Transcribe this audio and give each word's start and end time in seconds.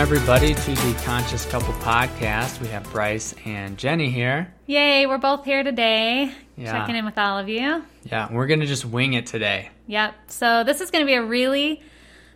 Welcome, 0.00 0.16
everybody, 0.16 0.54
to 0.54 0.70
the 0.70 1.02
Conscious 1.04 1.44
Couple 1.44 1.74
podcast. 1.74 2.58
We 2.62 2.68
have 2.68 2.84
Bryce 2.84 3.34
and 3.44 3.76
Jenny 3.76 4.08
here. 4.08 4.50
Yay, 4.64 5.04
we're 5.04 5.18
both 5.18 5.44
here 5.44 5.62
today. 5.62 6.32
Yeah. 6.56 6.72
Checking 6.72 6.96
in 6.96 7.04
with 7.04 7.18
all 7.18 7.36
of 7.36 7.50
you. 7.50 7.84
Yeah, 8.04 8.32
we're 8.32 8.46
going 8.46 8.60
to 8.60 8.66
just 8.66 8.86
wing 8.86 9.12
it 9.12 9.26
today. 9.26 9.68
Yep. 9.88 10.14
So, 10.28 10.64
this 10.64 10.80
is 10.80 10.90
going 10.90 11.02
to 11.02 11.06
be 11.06 11.16
a 11.16 11.22
really 11.22 11.82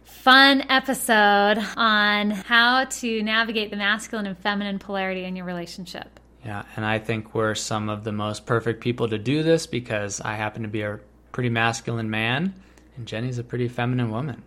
fun 0.02 0.66
episode 0.68 1.56
on 1.78 2.32
how 2.32 2.84
to 2.84 3.22
navigate 3.22 3.70
the 3.70 3.78
masculine 3.78 4.26
and 4.26 4.36
feminine 4.36 4.78
polarity 4.78 5.24
in 5.24 5.34
your 5.34 5.46
relationship. 5.46 6.20
Yeah, 6.44 6.64
and 6.76 6.84
I 6.84 6.98
think 6.98 7.34
we're 7.34 7.54
some 7.54 7.88
of 7.88 8.04
the 8.04 8.12
most 8.12 8.44
perfect 8.44 8.82
people 8.82 9.08
to 9.08 9.16
do 9.16 9.42
this 9.42 9.66
because 9.66 10.20
I 10.20 10.34
happen 10.34 10.64
to 10.64 10.68
be 10.68 10.82
a 10.82 11.00
pretty 11.32 11.48
masculine 11.48 12.10
man 12.10 12.52
and 12.98 13.06
Jenny's 13.06 13.38
a 13.38 13.42
pretty 13.42 13.68
feminine 13.68 14.10
woman. 14.10 14.42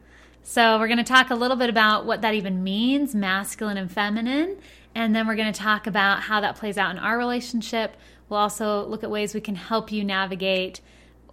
So, 0.50 0.80
we're 0.80 0.88
going 0.88 0.98
to 0.98 1.04
talk 1.04 1.30
a 1.30 1.36
little 1.36 1.58
bit 1.58 1.70
about 1.70 2.06
what 2.06 2.22
that 2.22 2.34
even 2.34 2.64
means, 2.64 3.14
masculine 3.14 3.76
and 3.76 3.92
feminine, 3.92 4.56
and 4.96 5.14
then 5.14 5.28
we're 5.28 5.36
going 5.36 5.52
to 5.52 5.60
talk 5.60 5.88
about 5.88 6.22
how 6.22 6.40
that 6.40 6.56
plays 6.56 6.78
out 6.78 6.90
in 6.92 6.98
our 6.98 7.18
relationship. 7.18 7.98
We'll 8.30 8.40
also 8.40 8.86
look 8.86 9.04
at 9.04 9.12
ways 9.12 9.34
we 9.34 9.42
can 9.42 9.56
help 9.56 9.92
you 9.92 10.06
navigate 10.06 10.80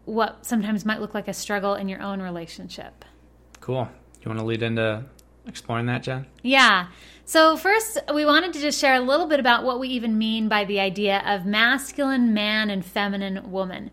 what 0.04 0.44
sometimes 0.44 0.84
might 0.84 1.00
look 1.00 1.14
like 1.14 1.28
a 1.28 1.32
struggle 1.32 1.76
in 1.76 1.88
your 1.88 2.02
own 2.02 2.20
relationship. 2.20 3.04
Cool. 3.60 3.88
You 4.20 4.28
want 4.28 4.40
to 4.40 4.44
lead 4.44 4.64
into 4.64 5.04
exploring 5.46 5.86
that, 5.86 6.02
Jen? 6.02 6.26
Yeah. 6.42 6.88
So, 7.24 7.56
first, 7.56 8.00
we 8.12 8.24
wanted 8.24 8.52
to 8.54 8.60
just 8.60 8.80
share 8.80 8.94
a 8.94 9.00
little 9.00 9.28
bit 9.28 9.38
about 9.38 9.62
what 9.62 9.78
we 9.78 9.90
even 9.90 10.18
mean 10.18 10.48
by 10.48 10.64
the 10.64 10.80
idea 10.80 11.22
of 11.24 11.46
masculine 11.46 12.34
man 12.34 12.68
and 12.68 12.84
feminine 12.84 13.52
woman. 13.52 13.92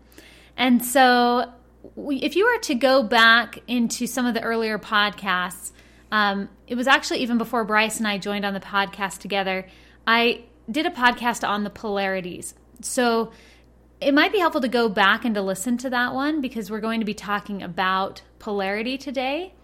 And 0.56 0.84
so, 0.84 1.52
if 1.96 2.36
you 2.36 2.46
were 2.46 2.60
to 2.62 2.74
go 2.74 3.02
back 3.02 3.58
into 3.66 4.06
some 4.06 4.26
of 4.26 4.34
the 4.34 4.42
earlier 4.42 4.78
podcasts, 4.78 5.72
um, 6.10 6.48
it 6.66 6.74
was 6.74 6.86
actually 6.86 7.20
even 7.20 7.38
before 7.38 7.64
Bryce 7.64 7.98
and 7.98 8.06
I 8.06 8.18
joined 8.18 8.44
on 8.44 8.54
the 8.54 8.60
podcast 8.60 9.18
together. 9.18 9.66
I 10.06 10.44
did 10.70 10.86
a 10.86 10.90
podcast 10.90 11.46
on 11.46 11.64
the 11.64 11.70
polarities. 11.70 12.54
So 12.82 13.32
it 14.00 14.12
might 14.12 14.32
be 14.32 14.38
helpful 14.38 14.60
to 14.60 14.68
go 14.68 14.88
back 14.88 15.24
and 15.24 15.34
to 15.34 15.42
listen 15.42 15.78
to 15.78 15.90
that 15.90 16.14
one 16.14 16.40
because 16.40 16.70
we're 16.70 16.80
going 16.80 17.00
to 17.00 17.06
be 17.06 17.14
talking 17.14 17.62
about 17.62 18.22
polarity 18.38 18.98
today. 18.98 19.54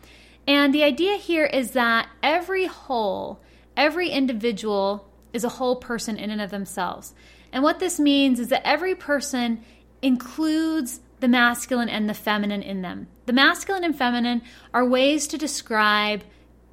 And 0.46 0.72
the 0.72 0.84
idea 0.84 1.16
here 1.16 1.44
is 1.44 1.72
that 1.72 2.08
every 2.22 2.66
whole, 2.66 3.41
every 3.77 4.08
individual 4.08 5.11
is 5.33 5.44
a 5.44 5.48
whole 5.50 5.77
person 5.77 6.16
in 6.16 6.30
and 6.30 6.41
of 6.41 6.50
themselves. 6.50 7.14
And 7.52 7.62
what 7.62 7.80
this 7.80 8.00
means 8.00 8.41
is 8.41 8.48
that 8.48 8.66
every 8.66 8.94
person 8.94 9.62
includes 10.00 11.00
the 11.20 11.28
masculine 11.28 11.88
and 11.88 12.08
the 12.08 12.14
feminine 12.14 12.62
in 12.62 12.83
them. 12.83 13.08
The 13.27 13.33
masculine 13.33 13.84
and 13.84 13.97
feminine 13.97 14.42
are 14.72 14.84
ways 14.84 15.27
to 15.28 15.38
describe 15.38 16.24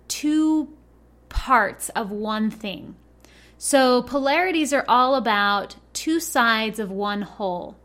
two 0.07 0.69
parts 1.29 1.89
of 1.89 2.11
one 2.11 2.49
thing. 2.49 2.95
So, 3.57 4.01
polarities 4.01 4.73
are 4.73 4.85
all 4.87 5.15
about 5.15 5.75
two 5.93 6.19
sides 6.19 6.79
of 6.79 6.91
one 6.91 7.21
whole. 7.21 7.77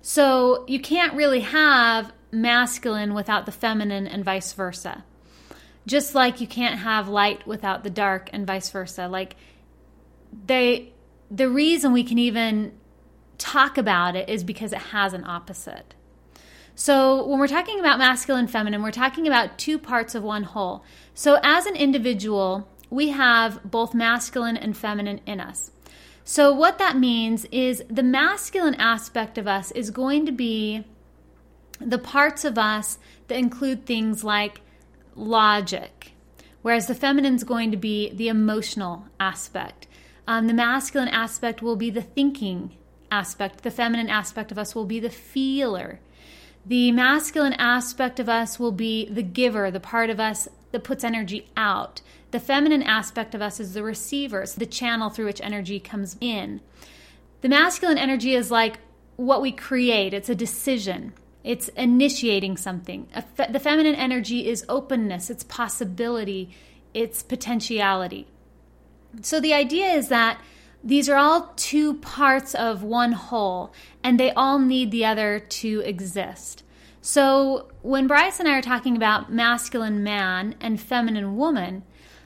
So, 0.00 0.64
you 0.66 0.80
can't 0.80 1.14
really 1.14 1.40
have 1.40 2.12
masculine 2.32 3.12
without 3.12 3.44
the 3.44 3.52
feminine 3.52 4.06
and 4.06 4.24
vice 4.24 4.52
versa. 4.52 5.04
Just 5.86 6.14
like 6.14 6.40
you 6.40 6.46
can't 6.46 6.78
have 6.78 7.08
light 7.08 7.46
without 7.46 7.82
the 7.82 7.90
dark 7.90 8.30
and 8.32 8.46
vice 8.46 8.70
versa. 8.70 9.08
Like, 9.08 9.36
they, 10.46 10.92
the 11.30 11.48
reason 11.48 11.92
we 11.92 12.04
can 12.04 12.18
even 12.18 12.72
talk 13.40 13.76
about 13.76 14.14
it 14.14 14.28
is 14.28 14.44
because 14.44 14.72
it 14.72 14.78
has 14.78 15.12
an 15.12 15.24
opposite. 15.24 15.94
So, 16.76 17.26
when 17.26 17.38
we're 17.38 17.48
talking 17.48 17.80
about 17.80 17.98
masculine 17.98 18.44
and 18.44 18.50
feminine, 18.50 18.82
we're 18.82 18.90
talking 18.90 19.26
about 19.26 19.58
two 19.58 19.78
parts 19.78 20.14
of 20.14 20.22
one 20.22 20.44
whole. 20.44 20.84
So, 21.14 21.40
as 21.42 21.66
an 21.66 21.74
individual, 21.74 22.68
we 22.88 23.08
have 23.10 23.60
both 23.64 23.92
masculine 23.92 24.56
and 24.56 24.76
feminine 24.76 25.20
in 25.26 25.40
us. 25.40 25.72
So, 26.24 26.54
what 26.54 26.78
that 26.78 26.96
means 26.96 27.44
is 27.46 27.82
the 27.90 28.02
masculine 28.02 28.76
aspect 28.76 29.36
of 29.36 29.46
us 29.46 29.72
is 29.72 29.90
going 29.90 30.26
to 30.26 30.32
be 30.32 30.84
the 31.80 31.98
parts 31.98 32.44
of 32.44 32.56
us 32.56 32.98
that 33.28 33.38
include 33.38 33.84
things 33.84 34.22
like 34.22 34.60
logic, 35.14 36.12
whereas 36.62 36.86
the 36.86 36.94
feminine 36.94 37.34
is 37.34 37.44
going 37.44 37.70
to 37.70 37.76
be 37.76 38.10
the 38.14 38.28
emotional 38.28 39.06
aspect. 39.18 39.86
Um, 40.26 40.46
the 40.46 40.54
masculine 40.54 41.08
aspect 41.08 41.62
will 41.62 41.76
be 41.76 41.90
the 41.90 42.02
thinking 42.02 42.76
aspect, 43.10 43.62
the 43.62 43.70
feminine 43.70 44.08
aspect 44.08 44.52
of 44.52 44.58
us 44.58 44.74
will 44.74 44.84
be 44.84 45.00
the 45.00 45.10
feeler. 45.10 46.00
The 46.66 46.92
masculine 46.92 47.54
aspect 47.54 48.20
of 48.20 48.28
us 48.28 48.58
will 48.58 48.72
be 48.72 49.06
the 49.06 49.22
giver, 49.22 49.70
the 49.70 49.80
part 49.80 50.10
of 50.10 50.20
us 50.20 50.48
that 50.72 50.84
puts 50.84 51.04
energy 51.04 51.48
out. 51.56 52.00
The 52.30 52.40
feminine 52.40 52.82
aspect 52.82 53.34
of 53.34 53.42
us 53.42 53.58
is 53.58 53.74
the 53.74 53.82
receiver, 53.82 54.42
it's 54.42 54.54
the 54.54 54.66
channel 54.66 55.10
through 55.10 55.26
which 55.26 55.40
energy 55.40 55.80
comes 55.80 56.16
in. 56.20 56.60
The 57.40 57.48
masculine 57.48 57.98
energy 57.98 58.34
is 58.34 58.50
like 58.50 58.78
what 59.16 59.42
we 59.42 59.52
create, 59.52 60.14
it's 60.14 60.28
a 60.28 60.34
decision. 60.34 61.12
It's 61.42 61.68
initiating 61.68 62.58
something. 62.58 63.08
The 63.34 63.58
feminine 63.58 63.94
energy 63.94 64.46
is 64.46 64.64
openness, 64.68 65.30
it's 65.30 65.42
possibility, 65.44 66.50
it's 66.92 67.22
potentiality. 67.22 68.26
So 69.22 69.40
the 69.40 69.54
idea 69.54 69.86
is 69.86 70.08
that 70.08 70.38
these 70.82 71.08
are 71.08 71.16
all 71.16 71.52
two 71.56 71.94
parts 71.94 72.54
of 72.54 72.82
one 72.82 73.12
whole, 73.12 73.72
and 74.02 74.18
they 74.18 74.30
all 74.32 74.58
need 74.58 74.90
the 74.90 75.04
other 75.04 75.38
to 75.38 75.80
exist. 75.80 76.62
So, 77.02 77.68
when 77.82 78.06
Bryce 78.06 78.40
and 78.40 78.48
I 78.48 78.58
are 78.58 78.62
talking 78.62 78.96
about 78.96 79.32
masculine 79.32 80.02
man 80.02 80.54
and 80.60 80.80
feminine 80.80 81.36
woman, 81.36 81.82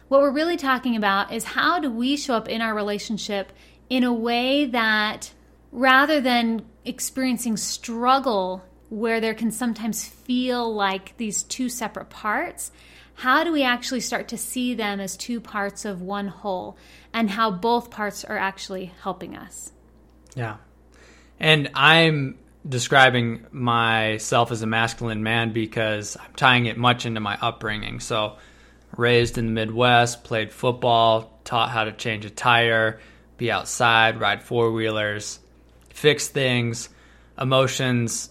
what 0.09 0.21
we're 0.21 0.31
really 0.31 0.57
talking 0.57 0.97
about 0.97 1.33
is 1.33 1.45
how 1.45 1.79
do 1.79 1.91
we 1.91 2.17
show 2.17 2.35
up 2.35 2.49
in 2.49 2.61
our 2.61 2.75
relationship 2.75 3.53
in 3.89 4.05
a 4.05 4.13
way 4.13 4.67
that 4.67 5.33
rather 5.73 6.21
than 6.21 6.65
experiencing 6.85 7.57
struggle 7.57 8.65
where 8.91 9.21
there 9.21 9.35
can 9.35 9.51
sometimes 9.51 10.07
feel 10.07 10.73
like 10.73 11.17
these 11.17 11.43
two 11.43 11.69
separate 11.69 12.11
parts, 12.11 12.71
how 13.15 13.45
do 13.45 13.53
we 13.53 13.63
actually 13.63 14.01
start 14.01 14.29
to 14.29 14.37
see 14.37 14.75
them 14.75 15.01
as 15.01 15.17
two 15.17 15.41
parts 15.41 15.85
of 15.85 16.03
one 16.03 16.29
whole 16.29 16.77
and 17.13 17.31
how 17.31 17.51
both 17.51 17.91
parts 17.91 18.25
are 18.25 18.37
actually 18.37 18.93
helping 19.03 19.37
us? 19.37 19.73
Yeah. 20.35 20.57
And 21.39 21.71
I'm 21.75 22.39
describing 22.69 23.47
myself 23.53 24.51
as 24.51 24.63
a 24.63 24.67
masculine 24.67 25.23
man 25.23 25.53
because 25.53 26.17
I'm 26.17 26.33
tying 26.35 26.67
it 26.67 26.77
much 26.77 27.07
into 27.07 27.21
my 27.21 27.39
upbringing. 27.41 28.01
So, 28.01 28.37
raised 28.97 29.39
in 29.39 29.47
the 29.47 29.53
Midwest, 29.53 30.25
played 30.25 30.53
football, 30.53 31.39
taught 31.45 31.71
how 31.71 31.85
to 31.85 31.93
change 31.93 32.25
a 32.25 32.31
tire, 32.31 33.01
be 33.37 33.51
outside, 33.51 34.21
ride 34.21 34.43
four 34.43 34.73
wheelers, 34.73 35.41
fix 35.91 36.29
things. 36.29 36.89
Emotions 37.39 38.31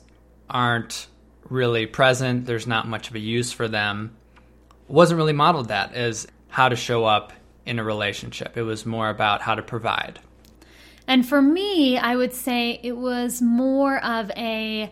aren't 0.50 1.08
really 1.50 1.86
present, 1.86 2.46
there's 2.46 2.68
not 2.68 2.88
much 2.88 3.10
of 3.10 3.16
a 3.16 3.20
use 3.20 3.52
for 3.52 3.68
them 3.68 4.16
wasn't 4.88 5.18
really 5.18 5.34
modeled 5.34 5.70
that 5.70 5.94
as 5.94 6.28
how 6.50 6.70
to 6.70 6.76
show 6.76 7.06
up 7.06 7.34
in 7.66 7.80
a 7.80 7.84
relationship. 7.84 8.58
It 8.58 8.64
was 8.64 8.86
more 8.86 9.10
about 9.10 9.42
how 9.42 9.56
to 9.56 9.62
provide. 9.62 10.20
And 11.08 11.28
for 11.28 11.42
me, 11.42 11.98
I 11.98 12.16
would 12.16 12.34
say 12.34 12.80
it 12.84 12.98
was 12.98 13.42
more 13.42 14.04
of 14.04 14.32
a 14.32 14.92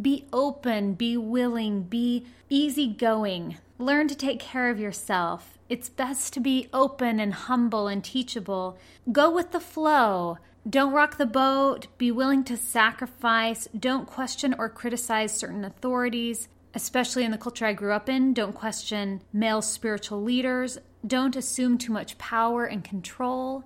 be 0.00 0.26
open, 0.32 0.94
be 0.94 1.16
willing, 1.16 1.82
be 1.82 2.26
easygoing, 2.48 3.58
learn 3.78 4.08
to 4.08 4.14
take 4.14 4.40
care 4.40 4.70
of 4.70 4.80
yourself. 4.80 5.58
It's 5.68 5.88
best 5.88 6.32
to 6.34 6.40
be 6.40 6.68
open 6.72 7.20
and 7.20 7.32
humble 7.32 7.86
and 7.86 8.02
teachable. 8.02 8.76
Go 9.10 9.30
with 9.30 9.52
the 9.52 9.60
flow. 9.60 10.38
Don't 10.68 10.92
rock 10.92 11.16
the 11.16 11.26
boat. 11.26 11.86
Be 11.98 12.10
willing 12.10 12.44
to 12.44 12.56
sacrifice. 12.56 13.68
Don't 13.78 14.06
question 14.06 14.54
or 14.58 14.68
criticize 14.68 15.32
certain 15.32 15.64
authorities 15.64 16.48
especially 16.74 17.24
in 17.24 17.30
the 17.30 17.38
culture 17.38 17.66
I 17.66 17.72
grew 17.72 17.92
up 17.92 18.08
in, 18.08 18.34
don't 18.34 18.54
question 18.54 19.22
male 19.32 19.62
spiritual 19.62 20.22
leaders, 20.22 20.78
don't 21.06 21.36
assume 21.36 21.78
too 21.78 21.92
much 21.92 22.18
power 22.18 22.64
and 22.64 22.82
control. 22.82 23.64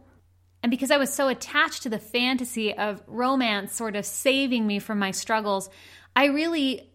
And 0.63 0.71
because 0.71 0.91
I 0.91 0.99
was 0.99 1.13
so 1.13 1.29
attached 1.29 1.85
to 1.85 1.89
the 1.89 1.99
fantasy 1.99 2.75
of 2.75 3.03
romance 3.07 3.75
sort 3.75 3.97
of 3.97 4.05
saving 4.05 4.67
me 4.67 4.79
from 4.79 4.99
my 4.99 5.13
struggles, 5.13 5.71
I 6.15 6.27
really, 6.27 6.91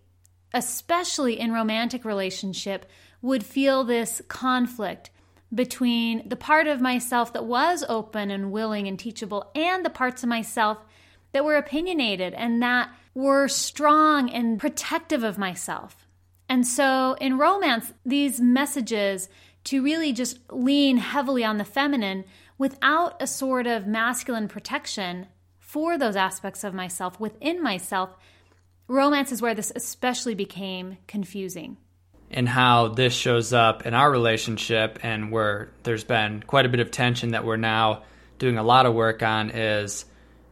especially 0.54 1.40
in 1.40 1.52
romantic 1.52 2.06
relationship, 2.06 2.86
would 3.22 3.44
feel 3.44 3.84
this 3.84 4.22
conflict 4.28 5.10
between 5.54 6.28
the 6.28 6.36
part 6.36 6.68
of 6.68 6.82
myself 6.82 7.32
that 7.34 7.46
was 7.46 7.86
open 7.88 8.32
and 8.32 8.52
willing 8.52 8.88
and 8.88 9.00
teachable 9.00 9.50
and 9.56 9.86
the 9.86 9.90
parts 9.90 10.24
of 10.24 10.30
myself 10.30 10.80
that 11.32 11.46
were 11.46 11.56
opinionated 11.56 12.34
and 12.34 12.62
that 12.62 12.90
were 13.14 13.48
strong 13.48 14.30
and 14.30 14.60
protective 14.60 15.24
of 15.24 15.38
myself. 15.38 16.03
And 16.54 16.68
so 16.68 17.18
in 17.20 17.40
romance, 17.40 17.92
these 18.06 18.40
messages 18.40 19.28
to 19.64 19.84
really 19.84 20.14
just 20.14 20.38
lean 20.52 20.98
heavily 20.98 21.44
on 21.44 21.58
the 21.58 21.66
feminine 21.66 22.26
without 22.60 23.20
a 23.20 23.26
sort 23.26 23.66
of 23.66 23.88
masculine 23.88 24.48
protection 24.48 25.26
for 25.58 25.98
those 25.98 26.16
aspects 26.16 26.64
of 26.64 26.76
myself 26.76 27.20
within 27.20 27.64
myself, 27.64 28.12
romance 28.88 29.32
is 29.32 29.42
where 29.42 29.56
this 29.56 29.72
especially 29.76 30.36
became 30.36 31.00
confusing. 31.08 31.78
and 32.30 32.48
how 32.48 32.90
this 32.90 33.16
shows 33.16 33.52
up 33.52 33.88
in 33.88 33.96
our 33.96 34.12
relationship 34.12 35.00
and 35.02 35.32
where 35.32 35.72
there's 35.82 36.04
been 36.04 36.44
quite 36.44 36.68
a 36.68 36.70
bit 36.70 36.80
of 36.82 36.92
tension 36.92 37.32
that 37.32 37.46
we're 37.46 37.58
now 37.58 38.04
doing 38.38 38.60
a 38.60 38.64
lot 38.64 38.86
of 38.86 38.94
work 38.94 39.24
on 39.24 39.50
is 39.50 40.06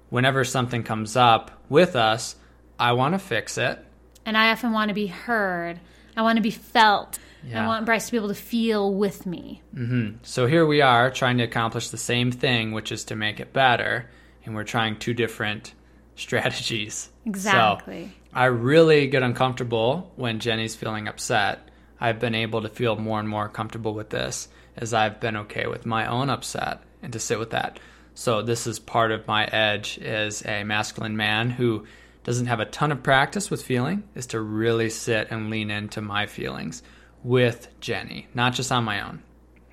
whenever 0.09 0.43
something 0.43 0.81
comes 0.81 1.15
up 1.15 1.63
with 1.69 1.95
us, 1.95 2.35
I 2.79 2.93
want 2.93 3.13
to 3.13 3.19
fix 3.19 3.59
it. 3.59 3.77
And 4.25 4.37
I 4.37 4.51
often 4.51 4.71
want 4.71 4.89
to 4.89 4.95
be 4.95 5.07
heard. 5.07 5.79
I 6.15 6.21
want 6.21 6.37
to 6.37 6.41
be 6.41 6.51
felt. 6.51 7.19
Yeah. 7.43 7.63
I 7.63 7.67
want 7.67 7.85
Bryce 7.85 8.05
to 8.07 8.11
be 8.11 8.17
able 8.17 8.27
to 8.27 8.35
feel 8.35 8.93
with 8.93 9.25
me. 9.25 9.61
hmm 9.73 10.11
So 10.21 10.45
here 10.45 10.65
we 10.65 10.81
are 10.81 11.09
trying 11.09 11.37
to 11.39 11.43
accomplish 11.43 11.89
the 11.89 11.97
same 11.97 12.31
thing, 12.31 12.71
which 12.71 12.91
is 12.91 13.05
to 13.05 13.15
make 13.15 13.39
it 13.39 13.51
better, 13.53 14.09
and 14.45 14.53
we're 14.53 14.63
trying 14.63 14.99
two 14.99 15.13
different 15.13 15.73
strategies. 16.15 17.09
Exactly. 17.25 18.05
So 18.05 18.29
I 18.33 18.45
really 18.45 19.07
get 19.07 19.23
uncomfortable 19.23 20.11
when 20.15 20.39
Jenny's 20.39 20.75
feeling 20.75 21.07
upset. 21.07 21.67
I've 21.99 22.19
been 22.19 22.35
able 22.35 22.61
to 22.61 22.69
feel 22.69 22.95
more 22.95 23.19
and 23.19 23.27
more 23.29 23.49
comfortable 23.49 23.93
with 23.93 24.09
this 24.09 24.47
as 24.77 24.93
I've 24.93 25.19
been 25.19 25.37
okay 25.37 25.67
with 25.67 25.85
my 25.85 26.07
own 26.07 26.29
upset 26.29 26.81
and 27.01 27.11
to 27.13 27.19
sit 27.19 27.39
with 27.39 27.51
that. 27.51 27.79
So 28.13 28.41
this 28.41 28.67
is 28.67 28.79
part 28.79 29.11
of 29.11 29.27
my 29.27 29.45
edge 29.45 29.97
as 29.99 30.45
a 30.45 30.63
masculine 30.63 31.17
man 31.17 31.49
who 31.49 31.85
doesn't 32.23 32.45
have 32.47 32.59
a 32.59 32.65
ton 32.65 32.91
of 32.91 33.03
practice 33.03 33.49
with 33.49 33.63
feeling 33.63 34.03
is 34.15 34.27
to 34.27 34.39
really 34.39 34.89
sit 34.89 35.29
and 35.31 35.49
lean 35.49 35.71
into 35.71 36.01
my 36.01 36.27
feelings 36.27 36.83
with 37.23 37.67
Jenny, 37.79 38.27
not 38.33 38.53
just 38.53 38.71
on 38.71 38.83
my 38.83 39.01
own. 39.01 39.21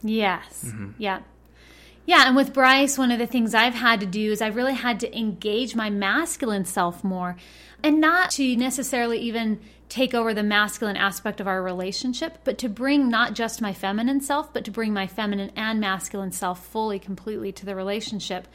Yes. 0.02 0.64
Mm-hmm. 0.66 0.90
Yeah. 0.98 1.20
Yeah. 2.06 2.24
And 2.26 2.36
with 2.36 2.54
Bryce, 2.54 2.96
one 2.96 3.10
of 3.10 3.18
the 3.18 3.26
things 3.26 3.54
I've 3.54 3.74
had 3.74 4.00
to 4.00 4.06
do 4.06 4.32
is 4.32 4.40
I've 4.40 4.56
really 4.56 4.74
had 4.74 5.00
to 5.00 5.18
engage 5.18 5.74
my 5.74 5.90
masculine 5.90 6.64
self 6.64 7.04
more 7.04 7.36
and 7.82 8.00
not 8.00 8.30
to 8.32 8.56
necessarily 8.56 9.18
even 9.20 9.60
take 9.88 10.14
over 10.14 10.34
the 10.34 10.42
masculine 10.42 10.96
aspect 10.96 11.40
of 11.40 11.46
our 11.46 11.62
relationship, 11.62 12.38
but 12.44 12.58
to 12.58 12.68
bring 12.68 13.08
not 13.08 13.34
just 13.34 13.62
my 13.62 13.72
feminine 13.72 14.20
self, 14.20 14.52
but 14.52 14.64
to 14.64 14.70
bring 14.70 14.92
my 14.92 15.06
feminine 15.06 15.50
and 15.56 15.80
masculine 15.80 16.32
self 16.32 16.66
fully, 16.66 16.98
completely 16.98 17.52
to 17.52 17.64
the 17.64 17.74
relationship. 17.74 18.48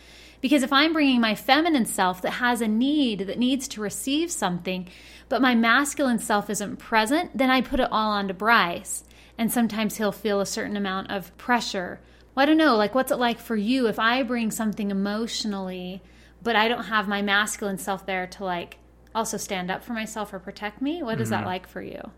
Because 0.43 0.61
if 0.61 0.73
I'm 0.73 0.91
bringing 0.91 1.21
my 1.21 1.35
feminine 1.35 1.85
self 1.85 2.21
that 2.21 2.31
has 2.31 2.59
a 2.59 2.67
need, 2.67 3.19
that 3.27 3.39
needs 3.39 3.65
to 3.69 3.81
receive 3.81 4.29
something, 4.29 4.89
but 5.29 5.41
my 5.41 5.55
masculine 5.55 6.19
self 6.19 6.49
isn't 6.49 6.79
present, 6.79 7.37
then 7.37 7.49
I 7.49 7.61
put 7.61 7.79
it 7.79 7.87
all 7.89 8.11
onto 8.11 8.33
Bryce. 8.33 9.05
And 9.37 9.49
sometimes 9.49 9.95
he'll 9.95 10.11
feel 10.11 10.41
a 10.41 10.45
certain 10.45 10.75
amount 10.75 11.11
of 11.11 11.35
pressure. 11.37 12.01
Well, 12.35 12.43
I 12.43 12.45
don't 12.45 12.57
know, 12.57 12.75
like, 12.75 12.93
what's 12.93 13.09
it 13.09 13.19
like 13.19 13.39
for 13.39 13.55
you 13.55 13.87
if 13.87 13.97
I 13.97 14.21
bring 14.21 14.51
something 14.51 14.91
emotionally, 14.91 16.01
but 16.41 16.57
I 16.57 16.67
don't 16.67 16.83
have 16.83 17.07
my 17.07 17.21
masculine 17.21 17.77
self 17.77 18.05
there 18.05 18.27
to, 18.27 18.43
like, 18.43 18.79
also 19.15 19.37
stand 19.37 19.71
up 19.71 19.81
for 19.81 19.93
myself 19.93 20.33
or 20.33 20.39
protect 20.39 20.81
me? 20.81 21.01
What 21.01 21.21
is 21.21 21.29
that 21.29 21.37
mm-hmm. 21.37 21.47
like 21.47 21.67
for 21.67 21.81
you? 21.81 22.11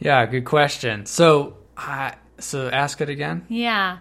Yeah, 0.00 0.26
good 0.26 0.46
question. 0.46 1.06
So, 1.06 1.58
I 1.76 2.16
so 2.40 2.68
ask 2.68 3.00
it 3.00 3.08
again. 3.08 3.46
Yeah. 3.48 3.98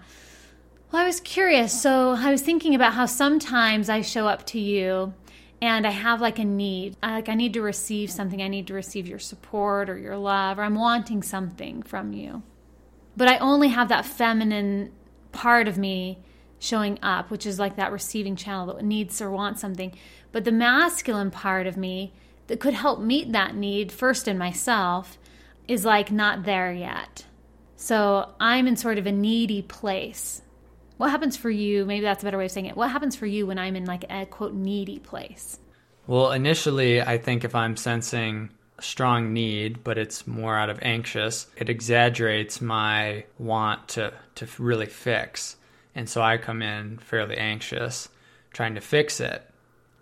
Well, 0.93 1.01
I 1.01 1.05
was 1.05 1.21
curious. 1.21 1.81
So 1.81 2.11
I 2.11 2.29
was 2.29 2.43
thinking 2.43 2.75
about 2.75 2.93
how 2.93 3.07
sometimes 3.07 3.89
I 3.89 4.01
show 4.01 4.27
up 4.27 4.45
to 4.47 4.59
you 4.59 5.15
and 5.59 5.87
I 5.87 5.89
have 5.89 6.21
like 6.21 6.37
a 6.37 6.45
need. 6.45 6.95
Like 7.01 7.29
I 7.29 7.33
need 7.33 7.53
to 7.53 7.63
receive 7.63 8.11
something. 8.11 8.43
I 8.43 8.47
need 8.47 8.67
to 8.67 8.75
receive 8.75 9.07
your 9.07 9.17
support 9.17 9.89
or 9.89 9.97
your 9.97 10.17
love, 10.17 10.59
or 10.59 10.61
I'm 10.61 10.75
wanting 10.75 11.23
something 11.23 11.81
from 11.81 12.13
you. 12.13 12.43
But 13.17 13.27
I 13.27 13.39
only 13.39 13.69
have 13.69 13.89
that 13.89 14.05
feminine 14.05 14.91
part 15.31 15.67
of 15.67 15.79
me 15.79 16.19
showing 16.59 16.99
up, 17.01 17.31
which 17.31 17.47
is 17.47 17.57
like 17.57 17.75
that 17.77 17.91
receiving 17.91 18.35
channel 18.35 18.67
that 18.67 18.85
needs 18.85 19.19
or 19.19 19.31
wants 19.31 19.61
something. 19.61 19.97
But 20.31 20.43
the 20.43 20.51
masculine 20.51 21.31
part 21.31 21.65
of 21.65 21.75
me 21.75 22.13
that 22.45 22.59
could 22.59 22.75
help 22.75 22.99
meet 22.99 23.31
that 23.31 23.55
need 23.55 23.91
first 23.91 24.27
in 24.27 24.37
myself 24.37 25.17
is 25.67 25.85
like 25.85 26.11
not 26.11 26.43
there 26.43 26.71
yet. 26.71 27.25
So 27.77 28.35
I'm 28.39 28.67
in 28.67 28.75
sort 28.75 28.99
of 28.99 29.07
a 29.07 29.11
needy 29.11 29.63
place. 29.63 30.43
What 30.97 31.09
happens 31.11 31.35
for 31.35 31.49
you? 31.49 31.85
Maybe 31.85 32.03
that's 32.03 32.23
a 32.23 32.25
better 32.25 32.37
way 32.37 32.45
of 32.45 32.51
saying 32.51 32.67
it. 32.67 32.77
What 32.77 32.91
happens 32.91 33.15
for 33.15 33.25
you 33.25 33.47
when 33.47 33.57
I'm 33.57 33.75
in 33.75 33.85
like 33.85 34.05
a 34.09 34.25
quote 34.25 34.53
needy 34.53 34.99
place? 34.99 35.59
Well, 36.05 36.31
initially, 36.31 37.01
I 37.01 37.17
think 37.17 37.43
if 37.43 37.55
I'm 37.55 37.77
sensing 37.77 38.49
strong 38.79 39.33
need, 39.33 39.83
but 39.83 39.97
it's 39.97 40.27
more 40.27 40.57
out 40.57 40.69
of 40.69 40.79
anxious, 40.81 41.47
it 41.55 41.69
exaggerates 41.69 42.61
my 42.61 43.23
want 43.37 43.87
to, 43.89 44.13
to 44.35 44.47
really 44.57 44.85
fix. 44.85 45.55
And 45.95 46.09
so 46.09 46.21
I 46.21 46.37
come 46.37 46.61
in 46.61 46.97
fairly 46.97 47.37
anxious, 47.37 48.09
trying 48.51 48.75
to 48.75 48.81
fix 48.81 49.19
it. 49.19 49.47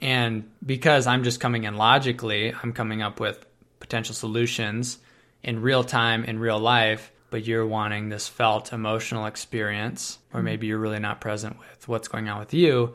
And 0.01 0.49
because 0.65 1.05
I'm 1.05 1.23
just 1.23 1.39
coming 1.39 1.65
in 1.65 1.75
logically, 1.75 2.53
I'm 2.63 2.73
coming 2.73 3.01
up 3.01 3.19
with 3.19 3.45
potential 3.79 4.15
solutions 4.15 4.97
in 5.43 5.61
real 5.61 5.83
time, 5.83 6.23
in 6.23 6.39
real 6.39 6.59
life, 6.59 7.11
but 7.31 7.45
you're 7.45 7.65
wanting 7.65 8.09
this 8.09 8.27
felt 8.27 8.73
emotional 8.73 9.25
experience, 9.25 10.19
or 10.33 10.43
maybe 10.43 10.67
you're 10.67 10.77
really 10.77 10.99
not 10.99 11.21
present 11.21 11.57
with 11.57 11.87
what's 11.87 12.09
going 12.09 12.29
on 12.29 12.37
with 12.37 12.53
you, 12.53 12.93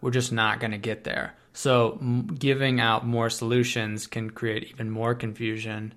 we're 0.00 0.10
just 0.12 0.32
not 0.32 0.60
going 0.60 0.70
to 0.70 0.78
get 0.78 1.02
there. 1.02 1.34
So, 1.52 1.98
m- 2.00 2.26
giving 2.26 2.78
out 2.78 3.04
more 3.04 3.28
solutions 3.28 4.06
can 4.06 4.30
create 4.30 4.70
even 4.70 4.90
more 4.90 5.14
confusion 5.14 5.94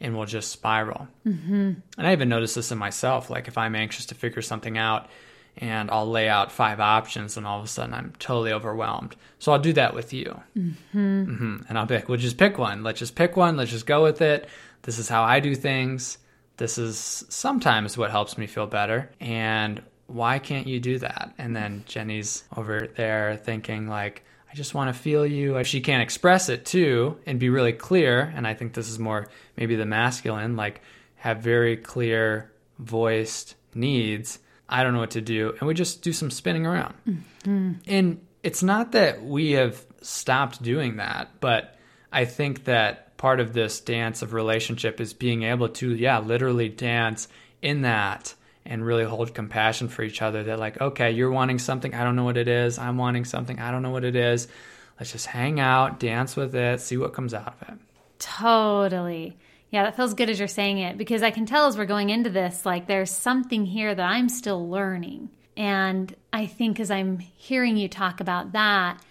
and 0.00 0.16
will 0.16 0.26
just 0.26 0.50
spiral. 0.50 1.08
Mm-hmm. 1.26 1.72
And 1.98 2.06
I 2.06 2.12
even 2.12 2.28
notice 2.28 2.54
this 2.54 2.72
in 2.72 2.78
myself. 2.78 3.30
Like, 3.30 3.48
if 3.48 3.58
I'm 3.58 3.74
anxious 3.74 4.06
to 4.06 4.14
figure 4.14 4.40
something 4.40 4.78
out 4.78 5.08
and 5.56 5.90
I'll 5.90 6.08
lay 6.10 6.28
out 6.28 6.50
five 6.50 6.80
options, 6.80 7.36
and 7.36 7.46
all 7.46 7.58
of 7.58 7.64
a 7.64 7.68
sudden 7.68 7.94
I'm 7.94 8.12
totally 8.18 8.52
overwhelmed. 8.52 9.14
So, 9.40 9.52
I'll 9.52 9.58
do 9.58 9.72
that 9.74 9.94
with 9.94 10.12
you. 10.12 10.40
Mm-hmm. 10.56 11.56
And 11.68 11.78
I'll 11.78 11.86
be 11.86 11.96
like, 11.96 12.08
well, 12.08 12.16
just 12.16 12.38
pick 12.38 12.58
one. 12.58 12.82
Let's 12.82 13.00
just 13.00 13.14
pick 13.14 13.36
one. 13.36 13.56
Let's 13.56 13.72
just 13.72 13.86
go 13.86 14.04
with 14.04 14.22
it. 14.22 14.48
This 14.82 14.98
is 14.98 15.08
how 15.08 15.22
I 15.22 15.40
do 15.40 15.54
things. 15.54 16.18
This 16.56 16.78
is 16.78 17.24
sometimes 17.28 17.98
what 17.98 18.10
helps 18.10 18.38
me 18.38 18.46
feel 18.46 18.66
better. 18.66 19.10
And 19.20 19.82
why 20.06 20.38
can't 20.38 20.66
you 20.66 20.80
do 20.80 20.98
that? 20.98 21.34
And 21.38 21.56
then 21.56 21.84
Jenny's 21.86 22.44
over 22.56 22.88
there 22.94 23.36
thinking, 23.36 23.88
like, 23.88 24.24
I 24.50 24.54
just 24.54 24.74
want 24.74 24.94
to 24.94 25.00
feel 25.00 25.26
you. 25.26 25.56
If 25.56 25.66
she 25.66 25.80
can't 25.80 26.02
express 26.02 26.48
it 26.48 26.64
too 26.64 27.18
and 27.26 27.40
be 27.40 27.48
really 27.48 27.72
clear. 27.72 28.32
And 28.36 28.46
I 28.46 28.54
think 28.54 28.74
this 28.74 28.88
is 28.88 28.98
more 28.98 29.28
maybe 29.56 29.74
the 29.74 29.86
masculine, 29.86 30.56
like, 30.56 30.80
have 31.16 31.38
very 31.38 31.76
clear 31.76 32.52
voiced 32.78 33.56
needs. 33.74 34.38
I 34.68 34.82
don't 34.82 34.92
know 34.92 35.00
what 35.00 35.12
to 35.12 35.20
do. 35.20 35.54
And 35.58 35.66
we 35.66 35.74
just 35.74 36.02
do 36.02 36.12
some 36.12 36.30
spinning 36.30 36.66
around. 36.66 36.94
Mm-hmm. 37.08 37.72
And 37.86 38.20
it's 38.42 38.62
not 38.62 38.92
that 38.92 39.24
we 39.24 39.52
have 39.52 39.84
stopped 40.02 40.62
doing 40.62 40.96
that, 40.96 41.40
but 41.40 41.76
I 42.12 42.26
think 42.26 42.64
that 42.64 43.03
part 43.24 43.40
of 43.40 43.54
this 43.54 43.80
dance 43.80 44.20
of 44.20 44.34
relationship 44.34 45.00
is 45.00 45.14
being 45.14 45.44
able 45.44 45.66
to, 45.66 45.94
yeah, 45.94 46.18
literally 46.18 46.68
dance 46.68 47.26
in 47.62 47.80
that 47.80 48.34
and 48.66 48.84
really 48.84 49.02
hold 49.02 49.32
compassion 49.32 49.88
for 49.88 50.02
each 50.02 50.20
other. 50.20 50.42
That, 50.42 50.58
like, 50.58 50.78
okay, 50.78 51.10
you're 51.10 51.30
wanting 51.30 51.58
something, 51.58 51.94
I 51.94 52.04
don't 52.04 52.16
know 52.16 52.24
what 52.24 52.36
it 52.36 52.48
is. 52.48 52.78
I'm 52.78 52.98
wanting 52.98 53.24
something, 53.24 53.58
I 53.58 53.70
don't 53.70 53.80
know 53.80 53.92
what 53.92 54.04
it 54.04 54.14
is. 54.14 54.46
Let's 55.00 55.10
just 55.10 55.24
hang 55.24 55.58
out, 55.58 55.98
dance 55.98 56.36
with 56.36 56.54
it, 56.54 56.82
see 56.82 56.98
what 56.98 57.14
comes 57.14 57.32
out 57.32 57.56
of 57.58 57.66
it. 57.66 57.78
Totally. 58.18 59.38
Yeah, 59.70 59.84
that 59.84 59.96
feels 59.96 60.12
good 60.12 60.28
as 60.28 60.38
you're 60.38 60.46
saying 60.46 60.80
it 60.80 60.98
because 60.98 61.22
I 61.22 61.30
can 61.30 61.46
tell 61.46 61.66
as 61.66 61.78
we're 61.78 61.86
going 61.86 62.10
into 62.10 62.28
this, 62.28 62.66
like 62.66 62.86
there's 62.86 63.10
something 63.10 63.64
here 63.64 63.94
that 63.94 64.06
I'm 64.06 64.28
still 64.28 64.68
learning. 64.68 65.30
And 65.56 66.14
I 66.30 66.44
think 66.44 66.78
as 66.78 66.90
I'm 66.90 67.20
hearing 67.20 67.78
you 67.78 67.88
talk 67.88 68.20
about 68.20 68.52
that, 68.52 69.02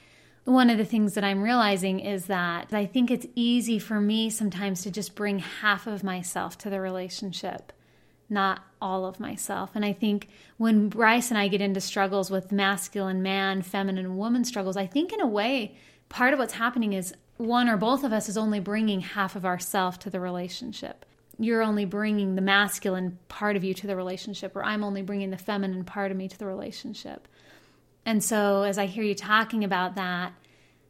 one 0.46 0.70
of 0.70 0.78
the 0.78 0.86
things 0.86 1.14
that 1.14 1.24
I'm 1.24 1.42
realizing 1.42 2.00
is 2.00 2.26
that 2.26 2.74
I 2.74 2.86
think 2.86 3.10
it's 3.10 3.28
easy 3.34 3.80
for 3.80 4.02
me 4.02 4.30
sometimes 4.30 4.82
to 4.84 4.92
just 4.92 5.16
bring 5.16 5.40
half 5.40 5.88
of 5.88 6.04
myself 6.04 6.58
to 6.60 6.70
the 6.70 6.82
relationship, 6.82 7.72
not 8.30 8.62
all 8.82 9.06
of 9.06 9.20
myself. 9.20 9.72
And 9.74 9.86
I 9.86 9.94
think 9.94 10.28
when 10.58 10.90
Bryce 10.90 11.30
and 11.30 11.38
I 11.38 11.48
get 11.48 11.62
into 11.62 11.80
struggles 11.80 12.30
with 12.30 12.52
masculine 12.52 13.24
man, 13.24 13.62
feminine 13.62 14.18
woman 14.18 14.44
struggles, 14.44 14.76
I 14.76 14.86
think 14.86 15.14
in 15.14 15.22
a 15.22 15.28
way, 15.28 15.78
part 16.10 16.34
of 16.34 16.40
what's 16.40 16.54
happening 16.54 16.92
is 16.92 17.14
one 17.38 17.70
or 17.70 17.78
both 17.78 18.04
of 18.04 18.12
us 18.12 18.28
is 18.28 18.38
only 18.38 18.60
bringing 18.60 19.00
half 19.00 19.36
of 19.36 19.46
ourself 19.46 19.98
to 20.00 20.10
the 20.10 20.20
relationship. 20.20 21.06
You're 21.40 21.64
only 21.64 21.86
bringing 21.86 22.36
the 22.36 22.42
masculine 22.42 23.18
part 23.28 23.56
of 23.56 23.64
you 23.64 23.74
to 23.76 23.88
the 23.88 23.96
relationship, 23.96 24.56
or 24.56 24.64
I'm 24.64 24.84
only 24.84 25.02
bringing 25.02 25.32
the 25.32 25.38
feminine 25.38 25.84
part 25.84 26.12
of 26.12 26.18
me 26.18 26.28
to 26.28 26.38
the 26.38 26.46
relationship. 26.46 27.28
And 28.06 28.24
so, 28.24 28.64
as 28.64 28.78
I 28.78 28.86
hear 28.86 29.04
you 29.04 29.16
talking 29.16 29.64
about 29.64 29.96
that, 29.96 30.34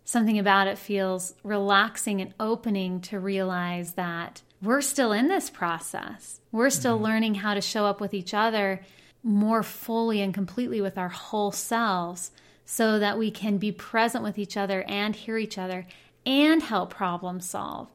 something 0.03 0.39
about 0.39 0.67
it 0.67 0.77
feels 0.77 1.35
relaxing 1.43 2.21
and 2.21 2.33
opening 2.39 3.01
to 3.01 3.19
realize 3.19 3.93
that 3.93 4.41
we're 4.61 4.81
still 4.81 5.11
in 5.11 5.27
this 5.27 5.49
process. 5.49 6.39
We're 6.51 6.69
still 6.69 6.95
mm-hmm. 6.95 7.05
learning 7.05 7.35
how 7.35 7.53
to 7.53 7.61
show 7.61 7.85
up 7.85 8.01
with 8.01 8.13
each 8.13 8.33
other 8.33 8.81
more 9.23 9.63
fully 9.63 10.21
and 10.21 10.33
completely 10.33 10.81
with 10.81 10.97
our 10.97 11.09
whole 11.09 11.51
selves 11.51 12.31
so 12.65 12.99
that 12.99 13.17
we 13.17 13.31
can 13.31 13.57
be 13.57 13.71
present 13.71 14.23
with 14.23 14.37
each 14.37 14.57
other 14.57 14.83
and 14.83 15.15
hear 15.15 15.37
each 15.37 15.57
other 15.57 15.85
and 16.25 16.61
help 16.61 16.89
problem 16.89 17.39
solve. 17.39 17.89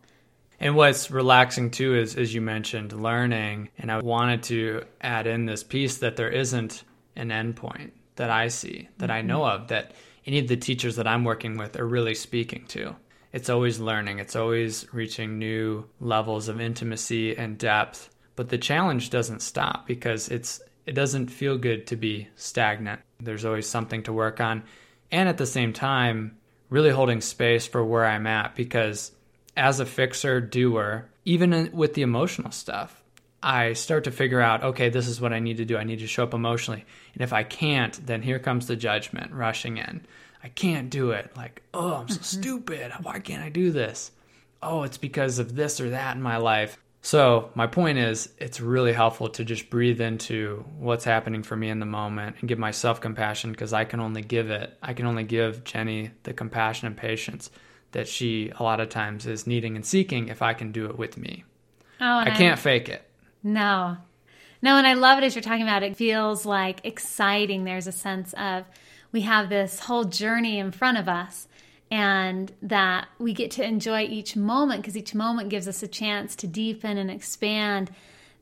And 0.61 0.75
what's 0.75 1.11
relaxing 1.11 1.71
too 1.71 1.95
is, 1.95 2.17
as 2.17 2.35
you 2.35 2.41
mentioned, 2.41 2.93
learning. 2.93 3.71
And 3.79 3.93
I 3.93 4.01
wanted 4.01 4.43
to 4.45 4.85
add 5.01 5.27
in 5.27 5.47
this 5.47 5.63
piece 5.63 5.99
that 5.99 6.17
there 6.17 6.31
isn't 6.31 6.83
an 7.15 7.29
endpoint 7.29 7.93
that 8.19 8.31
I 8.31 8.49
see, 8.49 8.89
that 8.99 9.11
I 9.11 9.23
know 9.23 9.41
mm-hmm. 9.41 9.63
of, 9.63 9.69
that 9.69 9.93
any 10.27 10.39
of 10.39 10.49
the 10.49 10.57
teachers 10.57 10.97
that 10.97 11.09
I'm 11.09 11.25
working 11.25 11.57
with 11.57 11.79
are 11.79 11.87
really 11.87 12.15
speaking 12.15 12.67
to. 12.69 12.95
It's 13.33 13.51
always 13.51 13.81
learning, 13.81 14.19
it's 14.21 14.37
always 14.37 14.87
reaching 14.93 15.39
new 15.39 15.87
levels 16.01 16.49
of 16.49 16.61
intimacy 16.61 17.37
and 17.37 17.59
depth 17.59 18.11
But 18.37 18.51
the 18.51 18.59
challenge 18.59 19.11
doesn't 19.11 19.43
stop 19.43 19.87
because 19.87 20.29
it's 20.29 20.61
it 20.87 20.93
doesn't 20.93 21.27
feel 21.27 21.59
good 21.59 21.89
to 21.89 21.97
be 21.97 22.29
stagnant. 22.37 23.01
There's 23.21 23.45
always 23.45 23.67
something 23.67 24.05
to 24.05 24.13
work 24.13 24.41
on. 24.41 24.63
And 25.11 25.29
at 25.29 25.39
the 25.39 25.45
same 25.45 25.73
time, 25.73 26.39
really 26.71 26.91
holding 26.91 27.21
space 27.21 27.67
for 27.67 27.85
where 27.85 28.07
I'm 28.07 28.27
at 28.27 28.55
because 28.55 29.13
as 29.57 29.81
a 29.81 29.87
fixer 29.87 30.41
doer, 30.41 31.11
even 31.25 31.71
with 31.73 31.95
the 31.95 32.03
emotional 32.03 32.53
stuff, 32.53 32.98
I 33.42 33.75
start 33.75 34.04
to 34.04 34.11
figure 34.11 34.40
out, 34.40 34.64
okay, 34.64 34.88
this 34.88 35.07
is 35.07 35.21
what 35.21 35.33
I 35.33 35.38
need 35.38 35.59
to 35.59 35.64
do. 35.64 35.76
I 35.76 35.85
need 35.85 36.00
to 36.00 36.07
show 36.07 36.25
up 36.25 36.35
emotionally. 36.35 36.85
And 37.14 37.23
if 37.23 37.33
I 37.33 37.45
can't, 37.45 37.95
then 38.04 38.23
here 38.23 38.38
comes 38.38 38.66
the 38.66 38.76
judgment 38.76 39.33
rushing 39.33 39.78
in. 39.78 40.07
I 40.42 40.49
can't 40.49 40.90
do 40.90 41.12
it. 41.12 41.37
Like, 41.37 41.62
oh, 41.75 41.95
I'm 41.95 42.09
so 42.09 42.14
mm-hmm. 42.14 42.40
stupid. 42.40 42.92
Why 43.02 43.21
can't 43.21 43.42
I 43.42 43.49
do 43.49 43.71
this? 43.71 44.11
Oh, 44.62 44.83
it's 44.83 44.99
because 44.99 45.38
of 45.38 45.54
this 45.54 45.80
or 45.80 45.90
that 45.90 46.16
in 46.16 46.23
my 46.23 46.38
life. 46.38 46.78
So, 47.00 47.50
my 47.54 47.68
point 47.68 47.99
is, 47.99 48.28
it's 48.38 48.61
really 48.61 48.92
helpful 48.92 49.28
to 49.30 49.45
just 49.45 49.71
breathe 49.71 50.00
into 50.00 50.64
what's 50.78 51.04
happening 51.04 51.45
for 51.45 51.57
me 51.57 51.71
in 51.71 51.78
the 51.78 51.87
moment 51.87 52.37
and 52.40 52.49
give 52.49 52.59
myself 52.59 53.00
compassion 53.00 53.52
because 53.52 53.73
I 53.73 53.85
can 53.85 54.00
only 54.00 54.21
give 54.21 54.50
it. 54.50 54.76
I 54.83 54.95
can 54.95 55.07
only 55.07 55.23
give 55.23 55.62
Jenny 55.62 56.11
the 56.25 56.33
compassion 56.33 56.88
and 56.88 56.97
patience 56.97 57.50
that 57.92 58.09
she 58.09 58.52
a 58.59 58.62
lot 58.62 58.80
of 58.80 58.88
times 58.88 59.26
is 59.26 59.47
needing 59.47 59.76
and 59.76 59.87
seeking 59.87 60.28
if 60.28 60.42
I 60.42 60.54
can 60.54 60.73
do 60.73 60.87
it 60.87 60.99
with 60.99 61.16
me. 61.16 61.45
Oh, 62.00 62.18
I 62.18 62.30
can't 62.30 62.59
I, 62.59 62.62
fake 62.62 62.88
it. 62.88 63.08
No. 63.49 63.97
No, 64.61 64.76
and 64.76 64.87
I 64.87 64.95
love 64.95 65.19
it 65.19 65.25
as 65.25 65.35
you're 65.35 65.43
talking 65.43 65.62
about 65.62 65.83
it. 65.83 65.97
feels 65.97 66.45
like 66.45 66.81
exciting. 66.85 67.64
There's 67.64 67.87
a 67.87 67.93
sense 67.93 68.35
of 68.35 68.64
we 69.11 69.23
have 69.23 69.49
this 69.49 69.81
whole 69.81 70.05
journey 70.05 70.59
in 70.59 70.71
front 70.71 70.99
of 70.99 71.09
us 71.09 71.49
and 71.90 72.52
that 72.61 73.09
we 73.19 73.33
get 73.33 73.52
to 73.52 73.64
enjoy 73.64 74.02
each 74.02 74.37
moment 74.37 74.83
because 74.83 74.97
each 74.97 75.14
moment 75.14 75.49
gives 75.49 75.67
us 75.67 75.83
a 75.83 75.88
chance 75.88 76.37
to 76.37 76.47
deepen 76.47 76.99
and 76.99 77.11
expand 77.11 77.90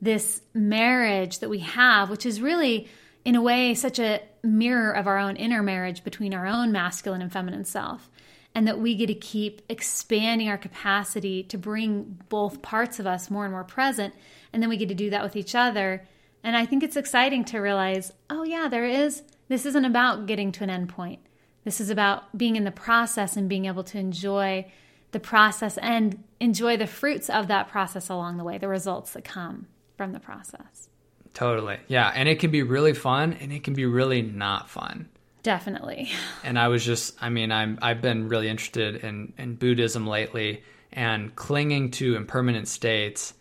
this 0.02 0.42
marriage 0.52 1.38
that 1.38 1.48
we 1.48 1.60
have, 1.60 2.10
which 2.10 2.26
is 2.26 2.40
really, 2.40 2.88
in 3.24 3.36
a 3.36 3.42
way, 3.42 3.74
such 3.74 4.00
a 4.00 4.20
mirror 4.42 4.90
of 4.90 5.06
our 5.06 5.18
own 5.18 5.36
inner 5.36 5.62
marriage 5.62 6.02
between 6.02 6.34
our 6.34 6.46
own 6.46 6.72
masculine 6.72 7.22
and 7.22 7.32
feminine 7.32 7.64
self. 7.64 8.10
And 8.56 8.66
that 8.66 8.80
we 8.80 8.94
get 8.94 9.08
to 9.08 9.14
keep 9.14 9.60
expanding 9.68 10.48
our 10.48 10.56
capacity 10.56 11.42
to 11.44 11.58
bring 11.58 12.18
both 12.30 12.62
parts 12.62 12.98
of 12.98 13.06
us 13.06 13.30
more 13.30 13.44
and 13.44 13.52
more 13.52 13.64
present. 13.64 14.14
And 14.52 14.62
then 14.62 14.70
we 14.70 14.78
get 14.78 14.88
to 14.88 14.94
do 14.94 15.10
that 15.10 15.22
with 15.22 15.36
each 15.36 15.54
other. 15.54 16.06
And 16.42 16.56
I 16.56 16.64
think 16.64 16.82
it's 16.82 16.96
exciting 16.96 17.44
to 17.46 17.58
realize 17.58 18.12
oh, 18.30 18.44
yeah, 18.44 18.68
there 18.68 18.86
is, 18.86 19.22
this 19.48 19.66
isn't 19.66 19.84
about 19.84 20.26
getting 20.26 20.52
to 20.52 20.64
an 20.64 20.70
end 20.70 20.88
point 20.88 21.20
this 21.66 21.80
is 21.80 21.90
about 21.90 22.38
being 22.38 22.54
in 22.54 22.62
the 22.62 22.70
process 22.70 23.36
and 23.36 23.48
being 23.48 23.64
able 23.64 23.82
to 23.82 23.98
enjoy 23.98 24.64
the 25.10 25.18
process 25.18 25.76
and 25.78 26.22
enjoy 26.38 26.76
the 26.76 26.86
fruits 26.86 27.28
of 27.28 27.48
that 27.48 27.66
process 27.66 28.08
along 28.08 28.36
the 28.36 28.44
way, 28.44 28.56
the 28.56 28.68
results 28.68 29.14
that 29.14 29.24
come 29.24 29.66
from 29.96 30.12
the 30.12 30.20
process. 30.20 30.88
Totally. 31.34 31.78
Yeah. 31.88 32.12
And 32.14 32.28
it 32.28 32.38
can 32.38 32.52
be 32.52 32.62
really 32.62 32.94
fun 32.94 33.32
and 33.40 33.52
it 33.52 33.64
can 33.64 33.74
be 33.74 33.84
really 33.84 34.22
not 34.22 34.70
fun. 34.70 35.08
Definitely. 35.46 36.10
And 36.42 36.58
I 36.58 36.66
was 36.66 36.84
just 36.84 37.16
I 37.22 37.28
mean, 37.28 37.52
I'm 37.52 37.78
I've 37.80 38.02
been 38.02 38.28
really 38.28 38.48
interested 38.48 38.96
in, 38.96 39.32
in 39.38 39.54
Buddhism 39.54 40.04
lately 40.04 40.64
and 40.92 41.34
clinging 41.36 41.92
to 41.92 42.16
impermanent 42.16 42.66
states 42.66 43.32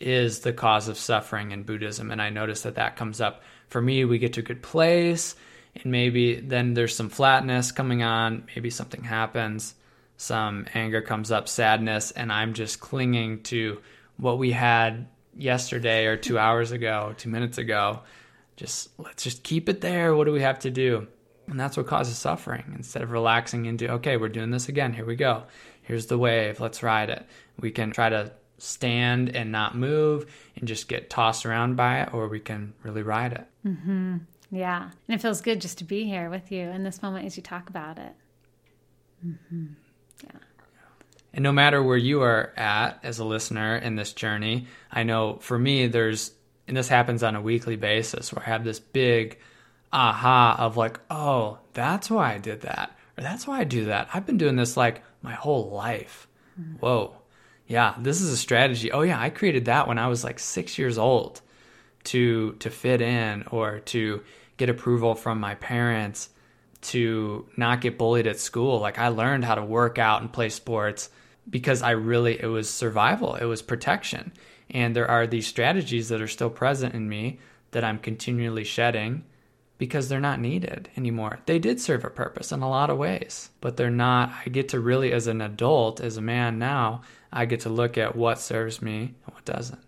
is 0.00 0.40
the 0.40 0.52
cause 0.52 0.88
of 0.88 0.98
suffering 0.98 1.52
in 1.52 1.62
Buddhism. 1.62 2.10
And 2.10 2.20
I 2.20 2.30
notice 2.30 2.62
that 2.62 2.74
that 2.74 2.96
comes 2.96 3.20
up. 3.20 3.42
For 3.68 3.80
me, 3.80 4.04
we 4.04 4.18
get 4.18 4.32
to 4.32 4.40
a 4.40 4.42
good 4.42 4.60
place 4.60 5.36
and 5.76 5.86
maybe 5.86 6.40
then 6.40 6.74
there's 6.74 6.96
some 6.96 7.08
flatness 7.08 7.70
coming 7.70 8.02
on, 8.02 8.48
maybe 8.56 8.70
something 8.70 9.04
happens, 9.04 9.76
some 10.16 10.66
anger 10.74 11.00
comes 11.00 11.30
up, 11.30 11.48
sadness, 11.48 12.10
and 12.10 12.32
I'm 12.32 12.54
just 12.54 12.80
clinging 12.80 13.44
to 13.44 13.80
what 14.16 14.38
we 14.38 14.50
had 14.50 15.06
yesterday 15.36 16.06
or 16.06 16.16
two 16.16 16.38
hours 16.44 16.72
ago, 16.72 17.14
two 17.16 17.28
minutes 17.28 17.58
ago. 17.58 18.00
Just 18.56 18.88
let's 18.98 19.22
just 19.22 19.44
keep 19.44 19.68
it 19.68 19.80
there. 19.80 20.12
What 20.16 20.24
do 20.24 20.32
we 20.32 20.42
have 20.42 20.58
to 20.60 20.70
do? 20.70 21.06
And 21.48 21.58
that's 21.58 21.76
what 21.76 21.86
causes 21.86 22.16
suffering. 22.16 22.72
Instead 22.76 23.02
of 23.02 23.10
relaxing 23.10 23.66
into, 23.66 23.90
okay, 23.92 24.16
we're 24.16 24.28
doing 24.28 24.50
this 24.50 24.68
again. 24.68 24.92
Here 24.92 25.04
we 25.04 25.16
go. 25.16 25.44
Here's 25.82 26.06
the 26.06 26.18
wave. 26.18 26.60
Let's 26.60 26.82
ride 26.82 27.10
it. 27.10 27.26
We 27.58 27.70
can 27.70 27.90
try 27.90 28.08
to 28.08 28.32
stand 28.58 29.34
and 29.34 29.50
not 29.50 29.76
move 29.76 30.26
and 30.56 30.68
just 30.68 30.88
get 30.88 31.10
tossed 31.10 31.44
around 31.44 31.76
by 31.76 32.02
it, 32.02 32.14
or 32.14 32.28
we 32.28 32.38
can 32.38 32.74
really 32.84 33.02
ride 33.02 33.32
it. 33.32 33.46
Mm-hmm. 33.66 34.18
Yeah. 34.52 34.90
And 35.08 35.14
it 35.14 35.20
feels 35.20 35.40
good 35.40 35.60
just 35.60 35.78
to 35.78 35.84
be 35.84 36.04
here 36.04 36.30
with 36.30 36.52
you 36.52 36.68
in 36.68 36.84
this 36.84 37.02
moment 37.02 37.26
as 37.26 37.36
you 37.36 37.42
talk 37.42 37.68
about 37.68 37.98
it. 37.98 38.12
Mm-hmm. 39.26 39.66
Yeah. 40.24 40.38
And 41.32 41.42
no 41.42 41.52
matter 41.52 41.82
where 41.82 41.96
you 41.96 42.22
are 42.22 42.52
at 42.56 43.00
as 43.02 43.18
a 43.18 43.24
listener 43.24 43.76
in 43.76 43.96
this 43.96 44.12
journey, 44.12 44.66
I 44.90 45.02
know 45.02 45.38
for 45.40 45.58
me, 45.58 45.86
there's, 45.86 46.32
and 46.68 46.76
this 46.76 46.88
happens 46.88 47.22
on 47.22 47.34
a 47.34 47.40
weekly 47.40 47.76
basis 47.76 48.32
where 48.32 48.44
I 48.44 48.50
have 48.50 48.62
this 48.62 48.78
big 48.78 49.38
aha 49.92 50.56
of 50.58 50.76
like, 50.76 51.00
oh, 51.10 51.58
that's 51.74 52.10
why 52.10 52.34
I 52.34 52.38
did 52.38 52.62
that. 52.62 52.96
Or 53.16 53.22
that's 53.22 53.46
why 53.46 53.60
I 53.60 53.64
do 53.64 53.86
that. 53.86 54.08
I've 54.12 54.26
been 54.26 54.38
doing 54.38 54.56
this 54.56 54.76
like 54.76 55.02
my 55.22 55.34
whole 55.34 55.70
life. 55.70 56.26
Whoa. 56.80 57.14
Yeah, 57.66 57.94
this 57.98 58.20
is 58.20 58.32
a 58.32 58.36
strategy. 58.36 58.92
Oh, 58.92 59.02
yeah, 59.02 59.20
I 59.20 59.30
created 59.30 59.66
that 59.66 59.88
when 59.88 59.98
I 59.98 60.08
was 60.08 60.24
like 60.24 60.38
six 60.38 60.78
years 60.78 60.98
old 60.98 61.40
to 62.04 62.52
to 62.54 62.70
fit 62.70 63.00
in 63.00 63.44
or 63.50 63.80
to 63.80 64.22
get 64.56 64.68
approval 64.68 65.14
from 65.14 65.40
my 65.40 65.54
parents 65.54 66.28
to 66.82 67.46
not 67.56 67.80
get 67.80 67.96
bullied 67.96 68.26
at 68.26 68.40
school. 68.40 68.80
Like 68.80 68.98
I 68.98 69.08
learned 69.08 69.44
how 69.44 69.54
to 69.54 69.64
work 69.64 69.98
out 69.98 70.20
and 70.20 70.32
play 70.32 70.48
sports 70.48 71.10
because 71.48 71.82
I 71.82 71.92
really 71.92 72.40
it 72.40 72.46
was 72.46 72.68
survival, 72.68 73.36
it 73.36 73.44
was 73.44 73.62
protection. 73.62 74.32
And 74.70 74.96
there 74.96 75.10
are 75.10 75.26
these 75.26 75.46
strategies 75.46 76.08
that 76.08 76.22
are 76.22 76.28
still 76.28 76.50
present 76.50 76.94
in 76.94 77.08
me 77.08 77.38
that 77.70 77.84
I'm 77.84 77.98
continually 77.98 78.64
shedding 78.64 79.24
because 79.82 80.08
they're 80.08 80.20
not 80.20 80.38
needed 80.38 80.88
anymore. 80.96 81.40
They 81.46 81.58
did 81.58 81.80
serve 81.80 82.04
a 82.04 82.08
purpose 82.08 82.52
in 82.52 82.62
a 82.62 82.70
lot 82.70 82.88
of 82.88 82.98
ways, 82.98 83.50
but 83.60 83.76
they're 83.76 83.90
not. 83.90 84.32
I 84.46 84.48
get 84.48 84.68
to 84.68 84.78
really, 84.78 85.10
as 85.10 85.26
an 85.26 85.40
adult, 85.40 86.00
as 86.00 86.16
a 86.16 86.20
man 86.22 86.60
now, 86.60 87.02
I 87.32 87.46
get 87.46 87.62
to 87.62 87.68
look 87.68 87.98
at 87.98 88.14
what 88.14 88.38
serves 88.38 88.80
me 88.80 89.12
and 89.26 89.34
what 89.34 89.44
doesn't. 89.44 89.80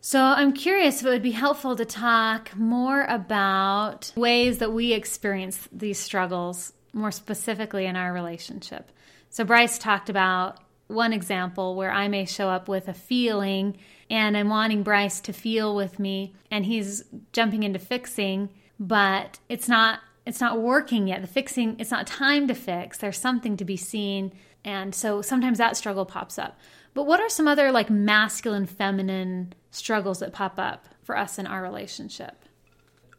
So 0.00 0.22
I'm 0.22 0.52
curious 0.52 1.00
if 1.00 1.06
it 1.06 1.08
would 1.08 1.24
be 1.24 1.32
helpful 1.32 1.74
to 1.74 1.84
talk 1.84 2.56
more 2.56 3.02
about 3.02 4.12
ways 4.14 4.58
that 4.58 4.72
we 4.72 4.92
experience 4.92 5.68
these 5.72 5.98
struggles 5.98 6.72
more 6.92 7.10
specifically 7.10 7.86
in 7.86 7.96
our 7.96 8.12
relationship. 8.12 8.92
So 9.28 9.42
Bryce 9.42 9.76
talked 9.76 10.08
about 10.08 10.58
one 10.86 11.12
example 11.12 11.74
where 11.74 11.90
I 11.90 12.06
may 12.06 12.26
show 12.26 12.48
up 12.48 12.68
with 12.68 12.86
a 12.86 12.94
feeling 12.94 13.76
and 14.08 14.36
I'm 14.36 14.50
wanting 14.50 14.84
Bryce 14.84 15.20
to 15.22 15.32
feel 15.32 15.74
with 15.74 15.98
me 15.98 16.32
and 16.48 16.64
he's 16.64 17.02
jumping 17.32 17.64
into 17.64 17.80
fixing, 17.80 18.50
but 18.80 19.38
it's 19.48 19.68
not 19.68 20.00
it's 20.26 20.40
not 20.40 20.60
working 20.60 21.08
yet. 21.08 21.20
The 21.20 21.28
fixing 21.28 21.76
it's 21.78 21.90
not 21.90 22.06
time 22.06 22.48
to 22.48 22.54
fix. 22.54 22.98
There's 22.98 23.18
something 23.18 23.56
to 23.58 23.64
be 23.64 23.76
seen 23.76 24.32
and 24.64 24.94
so 24.94 25.22
sometimes 25.22 25.58
that 25.58 25.76
struggle 25.76 26.04
pops 26.04 26.38
up. 26.38 26.58
But 26.94 27.04
what 27.04 27.20
are 27.20 27.28
some 27.28 27.46
other 27.46 27.70
like 27.70 27.90
masculine 27.90 28.66
feminine 28.66 29.52
struggles 29.70 30.20
that 30.20 30.32
pop 30.32 30.58
up 30.58 30.88
for 31.02 31.16
us 31.16 31.38
in 31.38 31.46
our 31.46 31.62
relationship? 31.62 32.44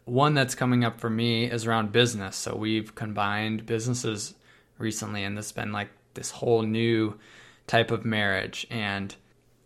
One 0.04 0.34
that's 0.34 0.54
coming 0.54 0.84
up 0.84 1.00
for 1.00 1.08
me 1.08 1.44
is 1.44 1.66
around 1.66 1.92
business. 1.92 2.36
So 2.36 2.56
we've 2.56 2.94
combined 2.94 3.66
businesses 3.66 4.34
recently, 4.78 5.22
and 5.22 5.38
this 5.38 5.46
has 5.46 5.52
been 5.52 5.72
like 5.72 5.90
this 6.14 6.30
whole 6.30 6.62
new 6.62 7.18
type 7.66 7.90
of 7.90 8.04
marriage. 8.04 8.66
And 8.68 9.14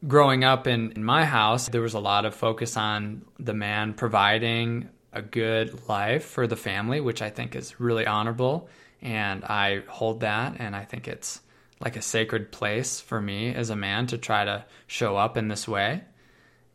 growing 0.07 0.45
up 0.45 0.67
in, 0.67 0.93
in 0.93 1.03
my 1.03 1.25
house, 1.25 1.69
there 1.69 1.81
was 1.81 1.95
a 1.95 1.99
lot 1.99 2.27
of 2.27 2.35
focus 2.35 2.77
on 2.77 3.25
the 3.39 3.55
man 3.55 3.95
providing 3.95 4.91
a 5.17 5.23
good 5.23 5.89
life 5.89 6.25
for 6.25 6.47
the 6.47 6.57
family, 6.57 7.01
which 7.01 7.23
I 7.23 7.31
think 7.31 7.57
is 7.57 7.81
really 7.81 8.07
honorable. 8.07 8.69
And 9.01 9.45
I 9.45 9.83
hold 9.89 10.21
that, 10.21 10.57
and 10.59 10.77
I 10.77 10.85
think 10.85 11.09
it's 11.09 11.41
like 11.81 11.97
a 11.97 12.03
sacred 12.03 12.53
place 12.53 13.01
for 13.01 13.21
me 13.21 13.55
as 13.55 13.71
a 13.71 13.77
man 13.77 14.07
to 14.09 14.19
try 14.19 14.45
to 14.45 14.65
show 14.87 15.17
up 15.17 15.37
in 15.37 15.49
this 15.49 15.67
way 15.67 16.03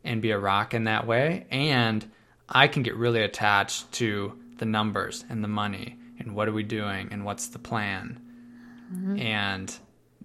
and 0.03 0.21
be 0.21 0.31
a 0.31 0.39
rock 0.39 0.73
in 0.73 0.85
that 0.85 1.07
way. 1.07 1.45
And 1.49 2.09
I 2.47 2.67
can 2.67 2.83
get 2.83 2.95
really 2.95 3.21
attached 3.21 3.91
to 3.93 4.37
the 4.57 4.65
numbers 4.65 5.23
and 5.29 5.43
the 5.43 5.47
money 5.47 5.97
and 6.19 6.35
what 6.35 6.47
are 6.47 6.53
we 6.53 6.63
doing 6.63 7.09
and 7.11 7.25
what's 7.25 7.47
the 7.47 7.59
plan. 7.59 8.21
Mm-hmm. 8.93 9.19
And 9.19 9.75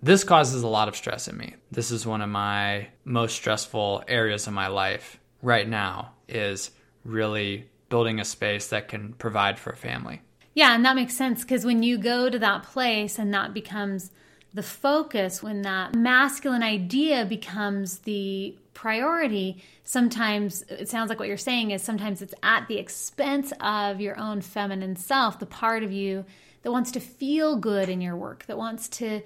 this 0.02 0.24
causes 0.24 0.62
a 0.62 0.68
lot 0.68 0.88
of 0.88 0.96
stress 0.96 1.28
in 1.28 1.36
me. 1.36 1.54
This 1.70 1.90
is 1.90 2.06
one 2.06 2.20
of 2.20 2.28
my 2.28 2.88
most 3.04 3.34
stressful 3.34 4.04
areas 4.08 4.46
of 4.46 4.52
my 4.52 4.68
life 4.68 5.18
right 5.40 5.66
now 5.66 6.12
is 6.28 6.70
really 7.04 7.70
building 7.88 8.20
a 8.20 8.24
space 8.24 8.68
that 8.68 8.88
can 8.88 9.12
provide 9.14 9.58
for 9.58 9.70
a 9.70 9.76
family. 9.76 10.22
Yeah, 10.54 10.74
and 10.74 10.84
that 10.84 10.96
makes 10.96 11.14
sense 11.14 11.42
because 11.42 11.64
when 11.64 11.82
you 11.82 11.98
go 11.98 12.30
to 12.30 12.38
that 12.38 12.62
place 12.62 13.18
and 13.18 13.32
that 13.34 13.52
becomes 13.52 14.10
the 14.54 14.62
focus, 14.62 15.42
when 15.42 15.62
that 15.62 15.94
masculine 15.94 16.62
idea 16.62 17.26
becomes 17.26 17.98
the 17.98 18.56
priority, 18.72 19.62
sometimes 19.84 20.62
it 20.70 20.88
sounds 20.88 21.10
like 21.10 21.18
what 21.18 21.28
you're 21.28 21.36
saying 21.36 21.72
is 21.72 21.82
sometimes 21.82 22.22
it's 22.22 22.34
at 22.42 22.66
the 22.68 22.78
expense 22.78 23.52
of 23.60 24.00
your 24.00 24.18
own 24.18 24.40
feminine 24.40 24.96
self, 24.96 25.38
the 25.38 25.46
part 25.46 25.82
of 25.82 25.92
you 25.92 26.24
that 26.62 26.72
wants 26.72 26.90
to 26.92 27.00
feel 27.00 27.56
good 27.56 27.88
in 27.88 28.00
your 28.00 28.16
work, 28.16 28.46
that 28.46 28.56
wants 28.56 28.88
to 28.88 29.20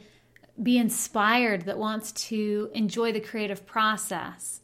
be 0.61 0.79
inspired, 0.79 1.63
that 1.63 1.79
wants 1.79 2.13
to 2.13 2.71
enjoy 2.75 3.13
the 3.13 3.21
creative 3.21 3.65
process. 3.67 4.61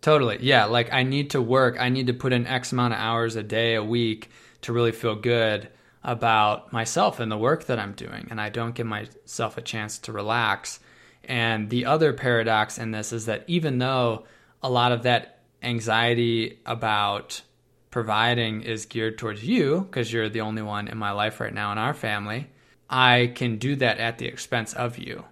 Totally. 0.00 0.38
Yeah. 0.40 0.64
Like 0.64 0.92
I 0.92 1.02
need 1.02 1.30
to 1.30 1.42
work. 1.42 1.76
I 1.78 1.88
need 1.88 2.06
to 2.06 2.14
put 2.14 2.32
in 2.32 2.46
X 2.46 2.72
amount 2.72 2.94
of 2.94 3.00
hours 3.00 3.36
a 3.36 3.42
day, 3.42 3.74
a 3.74 3.84
week 3.84 4.30
to 4.62 4.72
really 4.72 4.92
feel 4.92 5.14
good 5.14 5.68
about 6.02 6.72
myself 6.72 7.20
and 7.20 7.30
the 7.30 7.36
work 7.36 7.64
that 7.64 7.78
I'm 7.78 7.92
doing. 7.92 8.28
And 8.30 8.40
I 8.40 8.48
don't 8.48 8.74
give 8.74 8.86
myself 8.86 9.58
a 9.58 9.62
chance 9.62 9.98
to 9.98 10.12
relax. 10.12 10.80
And 11.24 11.68
the 11.68 11.86
other 11.86 12.12
paradox 12.12 12.78
in 12.78 12.90
this 12.90 13.12
is 13.12 13.26
that 13.26 13.44
even 13.46 13.78
though 13.78 14.24
a 14.62 14.70
lot 14.70 14.92
of 14.92 15.02
that 15.02 15.40
anxiety 15.62 16.58
about 16.64 17.42
providing 17.90 18.62
is 18.62 18.86
geared 18.86 19.18
towards 19.18 19.44
you, 19.44 19.80
because 19.82 20.12
you're 20.12 20.28
the 20.28 20.40
only 20.40 20.62
one 20.62 20.88
in 20.88 20.96
my 20.96 21.10
life 21.10 21.40
right 21.40 21.52
now 21.52 21.72
in 21.72 21.78
our 21.78 21.92
family, 21.94 22.48
I 22.88 23.32
can 23.34 23.58
do 23.58 23.76
that 23.76 23.98
at 23.98 24.18
the 24.18 24.26
expense 24.26 24.72
of 24.72 24.96
you. 24.96 25.24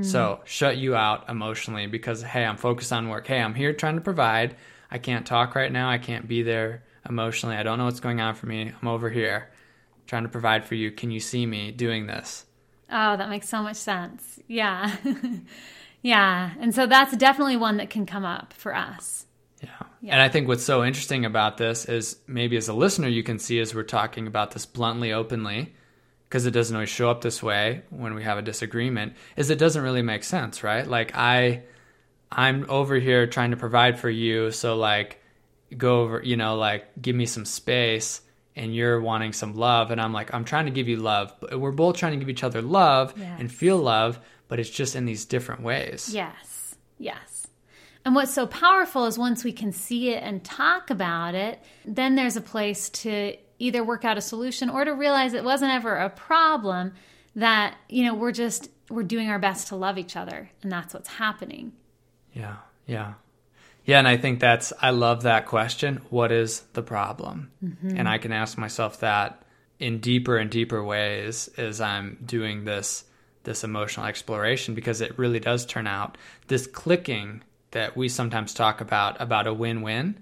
So 0.00 0.40
shut 0.44 0.78
you 0.78 0.96
out 0.96 1.28
emotionally 1.28 1.86
because, 1.86 2.22
hey, 2.22 2.44
I'm 2.44 2.56
focused 2.56 2.92
on 2.92 3.08
work. 3.08 3.26
Hey, 3.26 3.40
I'm 3.40 3.54
here 3.54 3.72
trying 3.72 3.96
to 3.96 4.00
provide. 4.00 4.56
I 4.90 4.98
can't 4.98 5.26
talk 5.26 5.54
right 5.54 5.70
now. 5.70 5.90
I 5.90 5.98
can't 5.98 6.26
be 6.26 6.42
there 6.42 6.82
emotionally. 7.08 7.56
I 7.56 7.62
don't 7.62 7.78
know 7.78 7.84
what's 7.84 8.00
going 8.00 8.20
on 8.20 8.34
for 8.34 8.46
me. 8.46 8.72
I'm 8.80 8.88
over 8.88 9.10
here 9.10 9.50
trying 10.06 10.22
to 10.22 10.28
provide 10.28 10.64
for 10.64 10.74
you. 10.74 10.90
Can 10.90 11.10
you 11.10 11.20
see 11.20 11.44
me 11.46 11.70
doing 11.70 12.06
this? 12.06 12.46
Oh, 12.90 13.16
that 13.16 13.30
makes 13.30 13.48
so 13.48 13.62
much 13.62 13.76
sense. 13.76 14.38
Yeah. 14.48 14.94
yeah. 16.02 16.50
And 16.60 16.74
so 16.74 16.86
that's 16.86 17.16
definitely 17.16 17.56
one 17.56 17.78
that 17.78 17.90
can 17.90 18.06
come 18.06 18.24
up 18.24 18.52
for 18.52 18.74
us. 18.74 19.26
Yeah. 19.62 19.68
yeah. 20.00 20.12
And 20.12 20.22
I 20.22 20.28
think 20.28 20.48
what's 20.48 20.64
so 20.64 20.84
interesting 20.84 21.24
about 21.24 21.56
this 21.56 21.84
is 21.86 22.16
maybe 22.26 22.56
as 22.56 22.68
a 22.68 22.74
listener, 22.74 23.08
you 23.08 23.22
can 23.22 23.38
see 23.38 23.60
as 23.60 23.74
we're 23.74 23.84
talking 23.84 24.26
about 24.26 24.50
this 24.50 24.66
bluntly, 24.66 25.12
openly, 25.12 25.74
because 26.32 26.46
it 26.46 26.52
doesn't 26.52 26.74
always 26.74 26.88
show 26.88 27.10
up 27.10 27.20
this 27.20 27.42
way 27.42 27.82
when 27.90 28.14
we 28.14 28.22
have 28.22 28.38
a 28.38 28.42
disagreement, 28.42 29.12
is 29.36 29.50
it 29.50 29.58
doesn't 29.58 29.82
really 29.82 30.00
make 30.00 30.24
sense, 30.24 30.62
right? 30.62 30.86
Like 30.86 31.14
I, 31.14 31.64
I'm 32.30 32.64
over 32.70 32.94
here 32.94 33.26
trying 33.26 33.50
to 33.50 33.58
provide 33.58 33.98
for 33.98 34.08
you. 34.08 34.50
So 34.50 34.74
like 34.74 35.20
go 35.76 36.00
over, 36.00 36.22
you 36.24 36.38
know, 36.38 36.56
like 36.56 36.86
give 37.02 37.14
me 37.14 37.26
some 37.26 37.44
space 37.44 38.22
and 38.56 38.74
you're 38.74 38.98
wanting 38.98 39.34
some 39.34 39.56
love 39.56 39.90
and 39.90 40.00
I'm 40.00 40.14
like 40.14 40.32
I'm 40.32 40.46
trying 40.46 40.64
to 40.64 40.70
give 40.70 40.88
you 40.88 40.96
love. 40.96 41.34
But 41.38 41.60
we're 41.60 41.70
both 41.70 41.98
trying 41.98 42.12
to 42.12 42.18
give 42.18 42.30
each 42.30 42.44
other 42.44 42.62
love 42.62 43.12
yes. 43.14 43.38
and 43.38 43.52
feel 43.52 43.76
love, 43.76 44.18
but 44.48 44.58
it's 44.58 44.70
just 44.70 44.96
in 44.96 45.04
these 45.04 45.26
different 45.26 45.60
ways. 45.60 46.14
Yes. 46.14 46.76
Yes. 46.96 47.46
And 48.06 48.14
what's 48.14 48.32
so 48.32 48.46
powerful 48.46 49.04
is 49.04 49.18
once 49.18 49.44
we 49.44 49.52
can 49.52 49.70
see 49.70 50.14
it 50.14 50.22
and 50.22 50.42
talk 50.42 50.88
about 50.88 51.34
it, 51.34 51.62
then 51.84 52.14
there's 52.14 52.38
a 52.38 52.40
place 52.40 52.88
to 52.88 53.36
either 53.62 53.84
work 53.84 54.04
out 54.04 54.18
a 54.18 54.20
solution 54.20 54.68
or 54.68 54.84
to 54.84 54.92
realize 54.92 55.34
it 55.34 55.44
wasn't 55.44 55.72
ever 55.72 55.94
a 55.96 56.10
problem 56.10 56.92
that, 57.36 57.76
you 57.88 58.04
know, 58.04 58.14
we're 58.14 58.32
just 58.32 58.68
we're 58.90 59.02
doing 59.02 59.30
our 59.30 59.38
best 59.38 59.68
to 59.68 59.76
love 59.76 59.96
each 59.96 60.16
other 60.16 60.50
and 60.62 60.70
that's 60.70 60.92
what's 60.92 61.08
happening. 61.08 61.72
Yeah. 62.32 62.56
Yeah. 62.86 63.14
Yeah, 63.84 63.98
and 63.98 64.06
I 64.06 64.16
think 64.16 64.38
that's 64.38 64.72
I 64.80 64.90
love 64.90 65.22
that 65.22 65.46
question. 65.46 66.02
What 66.10 66.30
is 66.30 66.60
the 66.72 66.82
problem? 66.82 67.50
Mm-hmm. 67.64 67.96
And 67.96 68.08
I 68.08 68.18
can 68.18 68.32
ask 68.32 68.56
myself 68.56 69.00
that 69.00 69.42
in 69.78 69.98
deeper 69.98 70.36
and 70.36 70.50
deeper 70.50 70.82
ways 70.82 71.48
as 71.56 71.80
I'm 71.80 72.18
doing 72.24 72.64
this 72.64 73.04
this 73.44 73.64
emotional 73.64 74.06
exploration 74.06 74.74
because 74.74 75.00
it 75.00 75.18
really 75.18 75.40
does 75.40 75.66
turn 75.66 75.88
out 75.88 76.16
this 76.46 76.68
clicking 76.68 77.42
that 77.72 77.96
we 77.96 78.08
sometimes 78.08 78.54
talk 78.54 78.80
about 78.80 79.20
about 79.20 79.48
a 79.48 79.54
win-win 79.54 80.20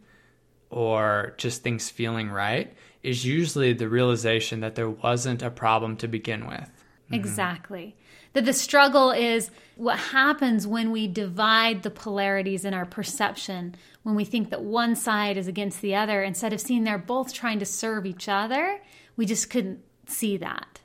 or 0.70 1.34
just 1.36 1.62
things 1.62 1.90
feeling 1.90 2.30
right 2.30 2.72
is 3.02 3.24
usually 3.24 3.72
the 3.72 3.88
realization 3.88 4.60
that 4.60 4.74
there 4.74 4.90
wasn't 4.90 5.42
a 5.42 5.50
problem 5.50 5.96
to 5.96 6.08
begin 6.08 6.46
with. 6.46 6.60
Mm-hmm. 6.60 7.14
Exactly. 7.14 7.96
That 8.32 8.44
the 8.44 8.52
struggle 8.52 9.10
is 9.10 9.50
what 9.76 9.98
happens 9.98 10.66
when 10.66 10.92
we 10.92 11.08
divide 11.08 11.82
the 11.82 11.90
polarities 11.90 12.64
in 12.64 12.74
our 12.74 12.86
perception, 12.86 13.74
when 14.02 14.14
we 14.14 14.24
think 14.24 14.50
that 14.50 14.62
one 14.62 14.94
side 14.94 15.36
is 15.36 15.48
against 15.48 15.80
the 15.80 15.96
other, 15.96 16.22
instead 16.22 16.52
of 16.52 16.60
seeing 16.60 16.84
they're 16.84 16.98
both 16.98 17.32
trying 17.32 17.58
to 17.58 17.66
serve 17.66 18.06
each 18.06 18.28
other, 18.28 18.80
we 19.16 19.26
just 19.26 19.50
couldn't 19.50 19.80
see 20.06 20.36
that. 20.36 20.80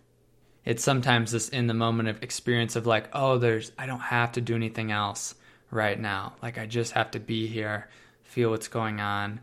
It's 0.63 0.83
sometimes 0.83 1.31
this 1.31 1.49
in 1.49 1.67
the 1.67 1.75
moment 1.75 2.09
of 2.09 2.23
experience 2.23 2.75
of 2.75 2.87
like, 2.87 3.09
oh, 3.13 3.37
there's, 3.37 3.71
I 3.77 3.85
don't 3.85 3.99
have 3.99 4.31
to 4.33 4.41
do 4.41 4.55
anything 4.55 4.91
else 4.91 5.35
right 5.69 5.99
now. 5.99 6.33
Like, 6.41 6.57
I 6.57 6.65
just 6.65 6.93
have 6.93 7.11
to 7.11 7.19
be 7.19 7.45
here, 7.45 7.87
feel 8.23 8.49
what's 8.49 8.67
going 8.67 8.99
on. 8.99 9.41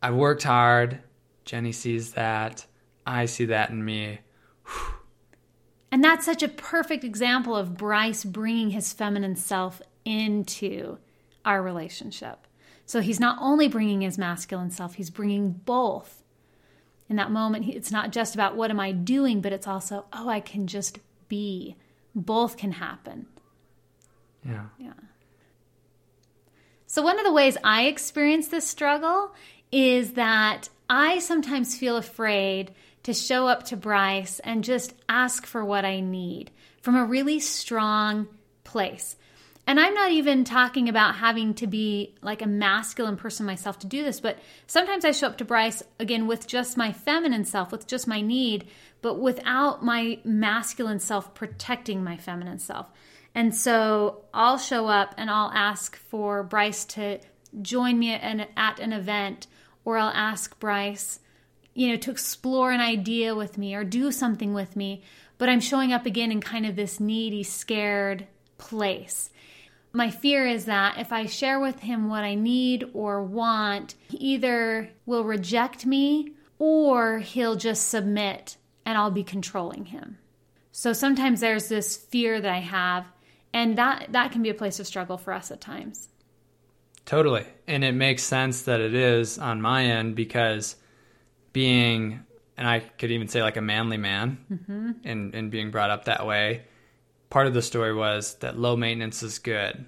I've 0.00 0.14
worked 0.14 0.44
hard. 0.44 1.00
Jenny 1.44 1.72
sees 1.72 2.12
that. 2.12 2.66
I 3.06 3.26
see 3.26 3.46
that 3.46 3.70
in 3.70 3.84
me. 3.84 4.20
Whew 4.64 5.02
and 5.92 6.02
that's 6.02 6.24
such 6.24 6.42
a 6.42 6.48
perfect 6.48 7.04
example 7.04 7.54
of 7.54 7.76
Bryce 7.76 8.24
bringing 8.24 8.70
his 8.70 8.94
feminine 8.94 9.36
self 9.36 9.82
into 10.06 10.96
our 11.44 11.62
relationship. 11.62 12.46
So 12.86 13.00
he's 13.00 13.20
not 13.20 13.36
only 13.42 13.68
bringing 13.68 14.00
his 14.00 14.16
masculine 14.16 14.70
self, 14.70 14.94
he's 14.94 15.10
bringing 15.10 15.50
both. 15.52 16.22
In 17.10 17.16
that 17.16 17.30
moment, 17.30 17.68
it's 17.68 17.92
not 17.92 18.10
just 18.10 18.34
about 18.34 18.56
what 18.56 18.70
am 18.70 18.80
I 18.80 18.92
doing, 18.92 19.42
but 19.42 19.52
it's 19.52 19.66
also, 19.66 20.06
oh, 20.14 20.30
I 20.30 20.40
can 20.40 20.66
just 20.66 20.98
be. 21.28 21.76
Both 22.14 22.56
can 22.56 22.72
happen. 22.72 23.26
Yeah. 24.46 24.66
Yeah. 24.78 24.92
So, 26.86 27.02
one 27.02 27.18
of 27.18 27.24
the 27.24 27.32
ways 27.32 27.56
I 27.64 27.84
experience 27.84 28.48
this 28.48 28.66
struggle 28.66 29.34
is 29.70 30.12
that 30.12 30.68
I 30.88 31.18
sometimes 31.20 31.76
feel 31.76 31.96
afraid 31.96 32.72
to 33.04 33.14
show 33.14 33.46
up 33.46 33.64
to 33.64 33.76
Bryce 33.76 34.38
and 34.40 34.64
just 34.64 34.94
ask 35.08 35.46
for 35.46 35.64
what 35.64 35.84
I 35.84 36.00
need 36.00 36.50
from 36.80 36.96
a 36.96 37.04
really 37.04 37.40
strong 37.40 38.28
place. 38.64 39.16
And 39.66 39.78
I'm 39.78 39.94
not 39.94 40.10
even 40.10 40.42
talking 40.42 40.88
about 40.88 41.14
having 41.16 41.54
to 41.54 41.68
be 41.68 42.16
like 42.20 42.42
a 42.42 42.48
masculine 42.48 43.16
person 43.16 43.46
myself 43.46 43.78
to 43.80 43.86
do 43.86 44.02
this, 44.02 44.20
but 44.20 44.38
sometimes 44.66 45.04
I 45.04 45.12
show 45.12 45.28
up 45.28 45.38
to 45.38 45.44
Bryce 45.44 45.84
again 46.00 46.26
with 46.26 46.48
just 46.48 46.76
my 46.76 46.92
feminine 46.92 47.44
self, 47.44 47.70
with 47.70 47.86
just 47.86 48.08
my 48.08 48.20
need, 48.20 48.66
but 49.02 49.20
without 49.20 49.84
my 49.84 50.18
masculine 50.24 50.98
self 50.98 51.32
protecting 51.34 52.02
my 52.02 52.16
feminine 52.16 52.58
self. 52.58 52.90
And 53.34 53.54
so 53.54 54.24
I'll 54.34 54.58
show 54.58 54.88
up 54.88 55.14
and 55.16 55.30
I'll 55.30 55.52
ask 55.52 55.96
for 55.96 56.42
Bryce 56.42 56.84
to 56.86 57.20
join 57.60 57.98
me 57.98 58.14
at 58.14 58.22
an, 58.22 58.46
at 58.56 58.80
an 58.80 58.92
event, 58.92 59.46
or 59.84 59.98
I'll 59.98 60.10
ask 60.10 60.58
Bryce 60.58 61.20
you 61.74 61.88
know, 61.88 61.96
to 61.96 62.10
explore 62.10 62.70
an 62.70 62.80
idea 62.80 63.34
with 63.34 63.56
me 63.56 63.74
or 63.74 63.84
do 63.84 64.12
something 64.12 64.52
with 64.52 64.76
me, 64.76 65.02
but 65.38 65.48
I'm 65.48 65.60
showing 65.60 65.92
up 65.92 66.06
again 66.06 66.30
in 66.30 66.40
kind 66.40 66.66
of 66.66 66.76
this 66.76 67.00
needy, 67.00 67.42
scared 67.42 68.26
place. 68.58 69.30
My 69.92 70.10
fear 70.10 70.46
is 70.46 70.66
that 70.66 70.98
if 70.98 71.12
I 71.12 71.26
share 71.26 71.60
with 71.60 71.80
him 71.80 72.08
what 72.08 72.24
I 72.24 72.34
need 72.34 72.88
or 72.94 73.22
want, 73.22 73.94
he 74.08 74.16
either 74.18 74.90
will 75.06 75.24
reject 75.24 75.84
me 75.84 76.34
or 76.58 77.18
he'll 77.18 77.56
just 77.56 77.88
submit 77.88 78.56
and 78.86 78.96
I'll 78.96 79.10
be 79.10 79.24
controlling 79.24 79.86
him. 79.86 80.18
So 80.70 80.92
sometimes 80.92 81.40
there's 81.40 81.68
this 81.68 81.96
fear 81.96 82.40
that 82.40 82.50
I 82.50 82.60
have, 82.60 83.04
and 83.52 83.76
that, 83.76 84.08
that 84.12 84.32
can 84.32 84.42
be 84.42 84.48
a 84.48 84.54
place 84.54 84.80
of 84.80 84.86
struggle 84.86 85.18
for 85.18 85.32
us 85.32 85.50
at 85.50 85.60
times. 85.60 86.08
Totally. 87.04 87.44
And 87.66 87.84
it 87.84 87.92
makes 87.92 88.22
sense 88.22 88.62
that 88.62 88.80
it 88.80 88.94
is 88.94 89.38
on 89.38 89.60
my 89.60 89.84
end 89.84 90.14
because 90.14 90.76
being, 91.52 92.24
and 92.56 92.68
I 92.68 92.80
could 92.80 93.10
even 93.10 93.28
say 93.28 93.42
like 93.42 93.56
a 93.56 93.62
manly 93.62 93.96
man, 93.96 94.38
mm-hmm. 94.50 94.90
and 95.04 95.34
and 95.34 95.50
being 95.50 95.70
brought 95.70 95.90
up 95.90 96.04
that 96.04 96.26
way. 96.26 96.62
Part 97.30 97.46
of 97.46 97.54
the 97.54 97.62
story 97.62 97.94
was 97.94 98.34
that 98.36 98.58
low 98.58 98.76
maintenance 98.76 99.22
is 99.22 99.38
good, 99.38 99.86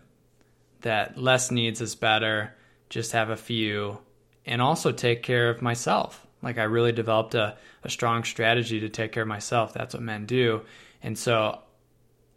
that 0.81 1.19
less 1.19 1.51
needs 1.51 1.81
is 1.81 1.95
better. 1.95 2.55
Just 2.89 3.13
have 3.13 3.31
a 3.31 3.37
few, 3.37 3.99
and 4.47 4.61
also 4.61 4.93
take 4.93 5.23
care 5.23 5.51
of 5.51 5.63
myself. 5.63 6.27
Like 6.43 6.59
I 6.59 6.65
really 6.65 6.93
developed 6.93 7.35
a, 7.35 7.57
a 7.83 7.91
strong 7.91 8.25
strategy 8.25 8.81
to 8.81 8.89
take 8.89 9.13
care 9.13 9.23
of 9.23 9.29
myself. 9.29 9.73
That's 9.73 9.95
what 9.95 10.03
men 10.03 10.27
do, 10.27 10.63
and 11.03 11.19
so 11.19 11.61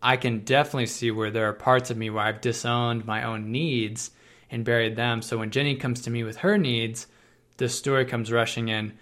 I 0.02 0.18
can 0.18 0.40
definitely 0.40 0.86
see 0.88 1.12
where 1.12 1.32
there 1.32 1.50
are 1.50 1.54
parts 1.54 1.90
of 1.90 1.98
me 1.98 2.10
where 2.10 2.24
I've 2.24 2.42
disowned 2.42 3.06
my 3.06 3.24
own 3.24 3.52
needs 3.52 4.12
and 4.50 4.66
buried 4.66 4.96
them. 4.96 5.22
So 5.22 5.38
when 5.38 5.52
Jenny 5.52 5.76
comes 5.76 6.02
to 6.02 6.10
me 6.10 6.24
with 6.24 6.38
her 6.38 6.58
needs, 6.58 7.08
this 7.58 7.76
story 7.76 8.06
comes 8.06 8.32
rushing 8.32 8.70
in 8.70 8.94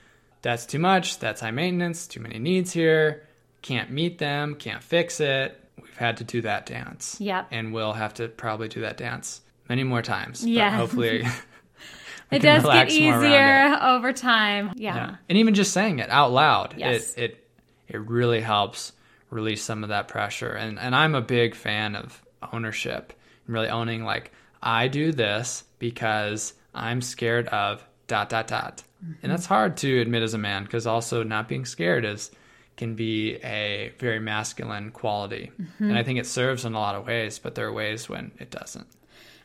that's 0.41 0.65
too 0.65 0.79
much, 0.79 1.19
that's 1.19 1.41
high 1.41 1.51
maintenance, 1.51 2.07
too 2.07 2.19
many 2.19 2.37
needs 2.37 2.71
here, 2.71 3.27
can't 3.61 3.89
meet 3.89 4.19
them, 4.19 4.55
can't 4.55 4.83
fix 4.83 5.19
it. 5.19 5.59
We've 5.81 5.97
had 5.97 6.17
to 6.17 6.23
do 6.23 6.41
that 6.41 6.67
dance. 6.67 7.17
Yeah. 7.19 7.45
And 7.49 7.73
we'll 7.73 7.93
have 7.93 8.13
to 8.15 8.27
probably 8.27 8.67
do 8.67 8.81
that 8.81 8.97
dance 8.97 9.41
many 9.67 9.83
more 9.83 10.01
times. 10.01 10.45
Yeah. 10.45 10.69
hopefully 10.69 11.25
it 12.31 12.39
does 12.39 12.63
get 12.63 12.91
easier 12.91 13.77
over 13.81 14.13
time. 14.13 14.73
Yeah. 14.75 14.95
yeah. 14.95 15.15
And 15.29 15.37
even 15.37 15.53
just 15.53 15.73
saying 15.73 15.99
it 15.99 16.09
out 16.09 16.31
loud, 16.31 16.75
yes. 16.77 17.13
it 17.15 17.23
it 17.23 17.47
it 17.87 18.07
really 18.07 18.41
helps 18.41 18.93
release 19.29 19.63
some 19.63 19.83
of 19.83 19.89
that 19.89 20.07
pressure. 20.07 20.51
And 20.51 20.79
and 20.79 20.95
I'm 20.95 21.15
a 21.15 21.21
big 21.21 21.55
fan 21.55 21.95
of 21.95 22.21
ownership 22.53 23.13
and 23.45 23.53
really 23.53 23.69
owning 23.69 24.03
like 24.03 24.31
I 24.65 24.87
do 24.87 25.11
this 25.11 25.63
because 25.79 26.53
I'm 26.73 27.01
scared 27.01 27.47
of 27.47 27.87
dot 28.07 28.29
dot 28.29 28.47
dot. 28.47 28.83
Mm-hmm. 29.03 29.13
And 29.23 29.31
that's 29.31 29.45
hard 29.45 29.77
to 29.77 30.01
admit 30.01 30.23
as 30.23 30.33
a 30.33 30.39
man 30.39 30.63
because 30.63 30.87
also 30.87 31.23
not 31.23 31.47
being 31.47 31.65
scared 31.65 32.03
is 32.03 32.31
can 32.75 32.95
be 32.95 33.35
a 33.35 33.93
very 33.99 34.19
masculine 34.19 34.91
quality. 34.91 35.51
Mm-hmm. 35.61 35.89
And 35.89 35.97
I 35.97 36.03
think 36.03 36.19
it 36.19 36.25
serves 36.25 36.65
in 36.65 36.73
a 36.73 36.79
lot 36.79 36.95
of 36.95 37.05
ways, 37.05 37.39
but 37.39 37.55
there 37.55 37.67
are 37.67 37.73
ways 37.73 38.09
when 38.09 38.31
it 38.39 38.51
doesn't. 38.51 38.87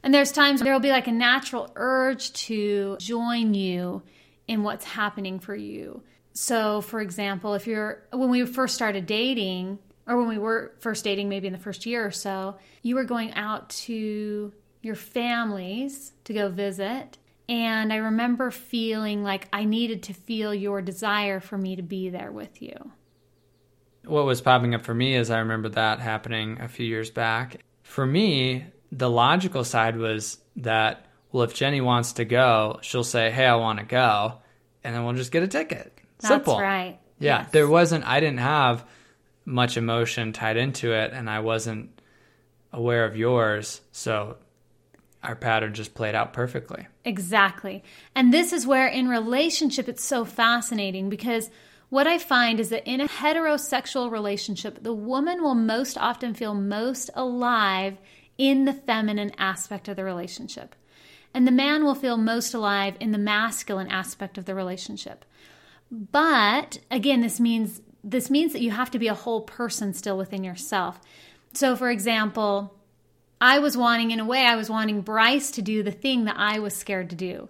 And 0.03 0.13
there's 0.13 0.33
times 0.33 0.63
there 0.63 0.73
will 0.73 0.81
be 0.81 0.91
like 0.91 1.07
a 1.07 1.13
natural 1.13 1.71
urge 1.77 2.33
to 2.33 2.97
join 2.99 3.55
you 3.55 4.03
in 4.49 4.63
what's 4.63 4.85
happening 4.85 5.39
for 5.39 5.55
you. 5.55 6.03
So, 6.33 6.81
for 6.81 7.01
example, 7.01 7.55
if 7.55 7.67
you're, 7.67 8.03
when 8.13 8.31
we 8.31 8.47
first 8.47 8.75
started 8.75 9.07
dating, 9.07 9.79
or 10.07 10.17
when 10.17 10.29
we 10.29 10.39
were 10.39 10.73
first 10.81 11.05
dating, 11.05 11.29
maybe 11.29 11.47
in 11.47 11.53
the 11.53 11.59
first 11.59 11.87
year 11.87 12.05
or 12.05 12.11
so, 12.11 12.57
you 12.83 12.97
were 12.97 13.05
going 13.05 13.33
out 13.35 13.69
to 13.71 14.53
your 14.83 14.95
families 14.95 16.13
to 16.25 16.33
go 16.33 16.49
visit. 16.49 17.19
And 17.49 17.93
I 17.93 17.97
remember 17.97 18.51
feeling 18.51 19.23
like 19.23 19.49
I 19.53 19.65
needed 19.65 20.05
to 20.05 20.15
feel 20.15 20.55
your 20.55 20.81
desire 20.81 21.41
for 21.41 21.59
me 21.59 21.77
to 21.77 21.83
be 21.83 22.09
there 22.09 22.31
with 22.31 22.63
you. 22.63 22.93
What 24.05 24.25
was 24.25 24.41
popping 24.41 24.75
up 24.75 24.85
for 24.85 24.95
me 24.95 25.15
is 25.15 25.31
I 25.31 25.41
remember 25.41 25.69
that 25.71 26.01
happening 26.01 26.61
a 26.61 26.69
few 26.69 26.87
years 26.87 27.11
back. 27.11 27.61
For 27.83 28.07
me, 28.07 28.67
the 28.93 29.11
logical 29.11 29.65
side 29.65 29.97
was 29.97 30.39
that, 30.57 31.07
well, 31.33 31.43
if 31.43 31.55
Jenny 31.55 31.81
wants 31.81 32.13
to 32.15 32.25
go, 32.25 32.79
she'll 32.83 33.05
say, 33.05 33.31
hey, 33.31 33.47
I 33.47 33.57
want 33.57 33.79
to 33.79 33.85
go. 33.85 34.39
And 34.83 34.95
then 34.95 35.05
we'll 35.05 35.15
just 35.15 35.33
get 35.33 35.43
a 35.43 35.49
ticket. 35.49 35.99
Simple. 36.21 36.55
That's 36.55 36.63
right. 36.63 36.99
Yeah. 37.19 37.43
Yes. 37.43 37.51
There 37.51 37.69
wasn't, 37.69 38.07
I 38.07 38.21
didn't 38.21 38.39
have 38.39 38.85
much 39.45 39.77
emotion 39.77 40.33
tied 40.33 40.57
into 40.57 40.93
it, 40.93 41.13
and 41.13 41.29
I 41.29 41.41
wasn't 41.41 42.01
aware 42.73 43.05
of 43.05 43.17
yours. 43.17 43.81
So 43.93 44.37
our 45.23 45.37
pattern 45.37 45.75
just 45.75 45.95
played 45.95 46.15
out 46.15 46.33
perfectly. 46.33 46.87
Exactly. 47.05 47.85
And 48.15 48.33
this 48.33 48.53
is 48.53 48.67
where 48.67 48.87
in 48.87 49.09
relationship 49.09 49.89
it's 49.89 50.05
so 50.05 50.25
fascinating 50.25 51.11
because 51.11 51.51
what 51.91 52.07
I 52.07 52.19
find 52.19 52.61
is 52.61 52.71
that 52.71 52.89
in 52.89 53.01
a 53.01 53.09
heterosexual 53.09 54.11
relationship, 54.11 54.83
the 54.83 54.95
woman 54.95 55.43
will 55.43 55.57
most 55.57 55.99
often 55.99 56.35
feel 56.35 56.55
most 56.55 57.11
alive 57.15 57.99
in 58.39 58.65
the 58.65 58.73
feminine 58.73 59.33
aspect 59.37 59.89
of 59.89 59.97
the 59.97 60.05
relationship. 60.05 60.75
And 61.35 61.47
the 61.47 61.53
man 61.53 61.85
will 61.85 61.95
feel 61.95 62.17
most 62.17 62.55
alive 62.55 62.97
in 63.01 63.11
the 63.11 63.19
masculine 63.19 63.89
aspect 63.89 64.39
of 64.39 64.47
the 64.47 64.55
relationship. 64.55 65.25
But 65.91 66.79
again, 66.91 67.21
this 67.21 67.39
means 67.39 67.83
this 68.03 68.31
means 68.31 68.55
that 68.55 68.63
you 68.63 68.71
have 68.71 68.91
to 68.93 68.99
be 68.99 69.09
a 69.09 69.15
whole 69.15 69.43
person 69.43 69.93
still 69.93 70.17
within 70.17 70.43
yourself. 70.43 71.01
So 71.53 71.77
for 71.77 71.91
example, 71.91 72.75
I 73.41 73.59
was 73.59 73.77
wanting 73.77 74.11
in 74.11 74.21
a 74.21 74.25
way 74.25 74.45
I 74.45 74.57
was 74.57 74.69
wanting 74.69 75.01
Bryce 75.01 75.53
to 75.53 75.63
do 75.63 75.83
the 75.83 75.91
thing 75.91 76.25
that 76.25 76.37
I 76.39 76.59
was 76.59 76.77
scared 76.77 77.11
to 77.11 77.17
do, 77.17 77.49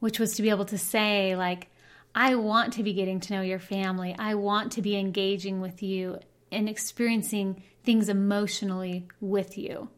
which 0.00 0.18
was 0.18 0.34
to 0.34 0.42
be 0.42 0.50
able 0.50 0.64
to 0.66 0.78
say 0.78 1.36
like 1.36 1.68
I 2.14 2.34
want 2.36 2.72
to 2.74 2.82
be 2.82 2.94
getting 2.94 3.20
to 3.20 3.34
know 3.34 3.42
your 3.42 3.58
family. 3.58 4.14
I 4.18 4.34
want 4.34 4.72
to 4.72 4.82
be 4.82 4.96
engaging 4.96 5.60
with 5.60 5.82
you 5.82 6.18
and 6.50 6.68
experiencing 6.68 7.62
things 7.84 8.08
emotionally 8.08 9.06
with 9.20 9.58
you. 9.58 9.88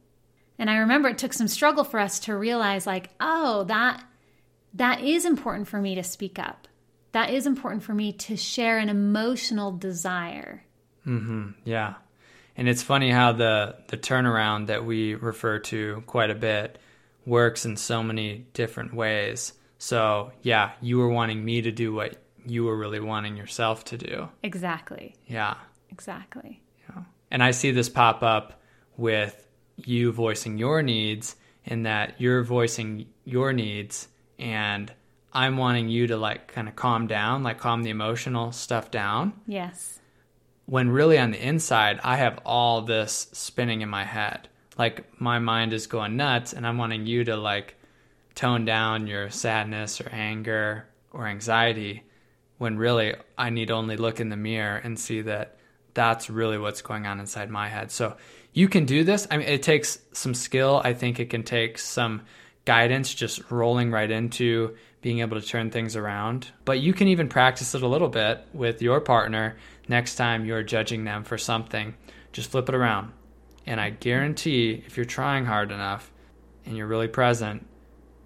And 0.59 0.69
I 0.69 0.79
remember 0.79 1.09
it 1.09 1.19
took 1.19 1.33
some 1.33 1.49
struggle 1.49 1.85
for 1.85 1.99
us 1.99 2.21
to 2.21 2.37
realize 2.37 2.87
like, 2.87 3.11
oh, 3.21 3.64
that 3.64 4.05
that 4.75 5.01
is 5.01 5.25
important 5.25 5.69
for 5.69 5.81
me 5.81 5.95
to 5.95 6.03
speak 6.03 6.38
up. 6.38 6.69
That 7.12 7.31
is 7.31 7.47
important 7.47 7.83
for 7.83 7.95
me 7.95 8.12
to 8.12 8.37
share 8.37 8.79
an 8.79 8.88
emotional 8.88 9.73
desire. 9.73 10.64
Mm-hmm. 11.07 11.51
Yeah. 11.64 11.95
And 12.56 12.68
it's 12.68 12.82
funny 12.82 13.10
how 13.10 13.32
the, 13.32 13.76
the 13.88 13.96
turnaround 13.96 14.66
that 14.66 14.84
we 14.84 15.14
refer 15.14 15.58
to 15.60 16.02
quite 16.06 16.30
a 16.30 16.34
bit 16.34 16.78
works 17.24 17.64
in 17.64 17.76
so 17.76 18.02
many 18.02 18.46
different 18.52 18.92
ways. 18.94 19.52
So, 19.78 20.32
yeah, 20.42 20.72
you 20.80 20.98
were 20.98 21.08
wanting 21.08 21.44
me 21.44 21.62
to 21.62 21.70
do 21.70 21.92
what 21.92 22.16
you 22.44 22.64
were 22.64 22.76
really 22.76 23.00
wanting 23.00 23.36
yourself 23.36 23.84
to 23.86 23.96
do. 23.96 24.28
Exactly. 24.42 25.16
Yeah. 25.26 25.54
Exactly. 25.90 26.60
Yeah. 26.88 27.02
And 27.30 27.42
I 27.42 27.52
see 27.52 27.70
this 27.70 27.88
pop 27.88 28.22
up 28.22 28.60
with 28.96 29.46
you 29.76 30.12
voicing 30.12 30.58
your 30.58 30.82
needs 30.82 31.36
in 31.64 31.84
that 31.84 32.20
you're 32.20 32.42
voicing 32.42 33.06
your 33.24 33.52
needs 33.52 34.08
and 34.38 34.92
I'm 35.32 35.56
wanting 35.56 35.88
you 35.88 36.08
to 36.08 36.16
like 36.16 36.48
kind 36.48 36.68
of 36.68 36.76
calm 36.76 37.06
down, 37.06 37.42
like 37.42 37.58
calm 37.58 37.82
the 37.82 37.90
emotional 37.90 38.52
stuff 38.52 38.90
down. 38.90 39.32
Yes. 39.46 39.99
When 40.70 40.88
really 40.88 41.18
on 41.18 41.33
the 41.33 41.44
inside, 41.44 41.98
I 42.04 42.14
have 42.18 42.38
all 42.46 42.83
this 42.83 43.26
spinning 43.33 43.80
in 43.80 43.88
my 43.88 44.04
head. 44.04 44.48
Like 44.78 45.20
my 45.20 45.40
mind 45.40 45.72
is 45.72 45.88
going 45.88 46.16
nuts 46.16 46.52
and 46.52 46.64
I'm 46.64 46.78
wanting 46.78 47.06
you 47.06 47.24
to 47.24 47.37
like 47.37 47.74
tone 48.37 48.64
down 48.64 49.09
your 49.09 49.30
sadness 49.30 50.00
or 50.00 50.09
anger 50.12 50.87
or 51.12 51.26
anxiety 51.26 52.04
when 52.59 52.78
really 52.78 53.16
I 53.37 53.50
need 53.50 53.72
only 53.72 53.96
look 53.96 54.20
in 54.20 54.28
the 54.28 54.37
mirror 54.37 54.76
and 54.76 54.96
see 54.96 55.22
that 55.22 55.56
that's 55.92 56.30
really 56.30 56.56
what's 56.56 56.83
going 56.83 57.04
on 57.04 57.18
inside 57.18 57.50
my 57.50 57.68
head. 57.68 57.90
So 57.90 58.16
you 58.52 58.68
can 58.68 58.85
do 58.85 59.02
this. 59.02 59.26
I 59.28 59.38
mean, 59.38 59.48
it 59.48 59.64
takes 59.64 59.98
some 60.12 60.35
skill. 60.35 60.80
I 60.85 60.94
think 60.94 61.18
it 61.18 61.30
can 61.30 61.42
take 61.42 61.78
some 61.78 62.22
guidance, 62.64 63.12
just 63.12 63.50
rolling 63.50 63.90
right 63.90 64.09
into 64.09 64.76
being 65.02 65.18
able 65.18 65.40
to 65.40 65.44
turn 65.44 65.72
things 65.72 65.96
around. 65.96 66.46
But 66.64 66.78
you 66.78 66.92
can 66.92 67.09
even 67.09 67.28
practice 67.28 67.74
it 67.74 67.83
a 67.83 67.88
little 67.88 68.09
bit 68.09 68.46
with 68.52 68.83
your 68.83 69.00
partner 69.00 69.56
next 69.90 70.14
time 70.14 70.46
you're 70.46 70.62
judging 70.62 71.05
them 71.05 71.24
for 71.24 71.37
something. 71.37 71.94
Just 72.33 72.50
flip 72.50 72.68
it 72.68 72.74
around. 72.74 73.12
And 73.66 73.79
I 73.81 73.90
guarantee 73.90 74.83
if 74.87 74.96
you're 74.96 75.05
trying 75.05 75.44
hard 75.44 75.70
enough 75.72 76.11
and 76.64 76.76
you're 76.76 76.87
really 76.87 77.09
present, 77.09 77.66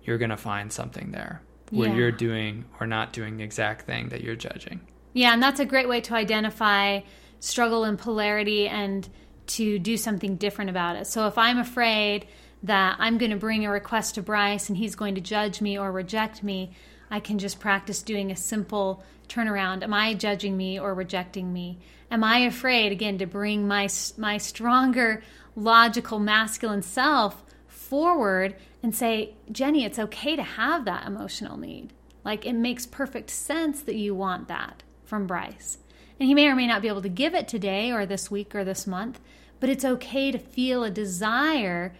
you're 0.04 0.18
going 0.18 0.30
to 0.30 0.36
find 0.36 0.72
something 0.72 1.10
there 1.10 1.40
where 1.70 1.88
Yeah. 1.88 1.96
you're 1.96 2.12
doing 2.12 2.66
or 2.78 2.86
not 2.86 3.12
doing 3.12 3.38
the 3.38 3.42
exact 3.44 3.86
thing 3.86 4.10
that 4.10 4.22
you're 4.22 4.36
judging. 4.36 4.80
Yeah, 5.14 5.32
and 5.32 5.42
that's 5.42 5.58
a 5.60 5.64
great 5.64 5.88
way 5.88 6.00
to 6.02 6.14
identify 6.14 7.00
struggle 7.40 7.84
and 7.84 7.98
polarity 7.98 8.68
and 8.68 9.08
to 9.46 9.78
do 9.78 9.96
something 9.96 10.36
different 10.36 10.70
about 10.70 10.96
it. 10.96 11.06
So 11.06 11.26
if 11.26 11.36
I'm 11.38 11.58
afraid 11.58 12.26
that 12.62 12.96
I'm 12.98 13.18
going 13.18 13.30
to 13.30 13.36
bring 13.36 13.64
a 13.64 13.70
request 13.70 14.14
to 14.16 14.22
Bryce 14.22 14.68
and 14.68 14.76
he's 14.76 14.94
going 14.94 15.14
to 15.16 15.20
judge 15.20 15.60
me 15.60 15.78
or 15.78 15.90
reject 15.92 16.42
me, 16.42 16.72
I 17.14 17.20
can 17.20 17.38
just 17.38 17.60
practice 17.60 18.02
doing 18.02 18.32
a 18.32 18.36
simple 18.36 19.04
turnaround. 19.28 19.84
Am 19.84 19.94
I 19.94 20.14
judging 20.14 20.56
me 20.56 20.80
or 20.80 20.94
rejecting 20.94 21.52
me? 21.52 21.78
Am 22.10 22.24
I 22.24 22.38
afraid 22.38 22.90
again 22.90 23.18
to 23.18 23.26
bring 23.26 23.68
my 23.68 23.88
my 24.18 24.36
stronger 24.36 25.22
logical 25.54 26.18
masculine 26.18 26.82
self 26.82 27.44
forward 27.68 28.56
and 28.82 28.92
say, 28.92 29.34
"Jenny, 29.52 29.84
it's 29.84 30.00
okay 30.00 30.34
to 30.34 30.42
have 30.42 30.86
that 30.86 31.06
emotional 31.06 31.56
need." 31.56 31.92
Like 32.24 32.44
it 32.44 32.54
makes 32.54 32.84
perfect 32.84 33.30
sense 33.30 33.80
that 33.82 33.94
you 33.94 34.12
want 34.12 34.48
that 34.48 34.82
from 35.04 35.28
Bryce. 35.28 35.78
And 36.18 36.26
he 36.26 36.34
may 36.34 36.48
or 36.48 36.56
may 36.56 36.66
not 36.66 36.82
be 36.82 36.88
able 36.88 37.02
to 37.02 37.08
give 37.08 37.32
it 37.32 37.46
today 37.46 37.92
or 37.92 38.06
this 38.06 38.28
week 38.28 38.56
or 38.56 38.64
this 38.64 38.88
month, 38.88 39.20
but 39.60 39.70
it's 39.70 39.84
okay 39.84 40.32
to 40.32 40.38
feel 40.40 40.82
a 40.82 40.90
desire 40.90 41.94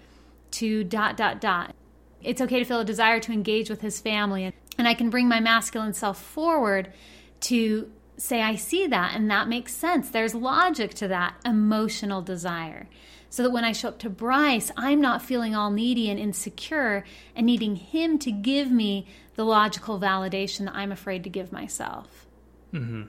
to 0.50 0.83
dot 0.83 1.16
dot 1.16 1.40
dot. 1.40 1.72
It's 2.20 2.40
okay 2.40 2.59
to 2.59 2.64
feel 2.64 2.81
a 2.81 2.85
desire 2.85 3.20
to 3.20 3.33
engage 3.33 3.70
with 3.70 3.83
his 3.83 4.00
family 4.00 4.44
and 4.78 4.88
I 4.88 4.94
can 4.94 5.10
bring 5.10 5.28
my 5.28 5.40
masculine 5.40 5.92
self 5.92 6.22
forward 6.22 6.92
to 7.40 7.90
say 8.16 8.42
I 8.42 8.54
see 8.54 8.87
that 8.87 9.14
and 9.14 9.30
that 9.30 9.48
makes 9.48 9.74
sense. 9.74 10.10
There's 10.10 10.34
logic 10.34 10.94
to 10.94 11.08
that 11.08 11.34
emotional 11.44 12.22
desire. 12.22 12.88
So 13.30 13.42
that 13.42 13.50
when 13.50 13.64
I 13.64 13.72
show 13.72 13.88
up 13.88 13.98
to 14.00 14.10
Bryce, 14.10 14.70
I'm 14.76 15.00
not 15.00 15.20
feeling 15.20 15.56
all 15.56 15.72
needy 15.72 16.08
and 16.08 16.20
insecure 16.20 17.04
and 17.34 17.44
needing 17.44 17.74
him 17.74 18.16
to 18.20 18.30
give 18.30 18.70
me 18.70 19.08
the 19.34 19.44
logical 19.44 19.98
validation 19.98 20.66
that 20.66 20.76
I'm 20.76 20.92
afraid 20.92 21.24
to 21.24 21.30
give 21.30 21.50
myself. 21.50 22.26
Mm-hmm. 22.72 23.02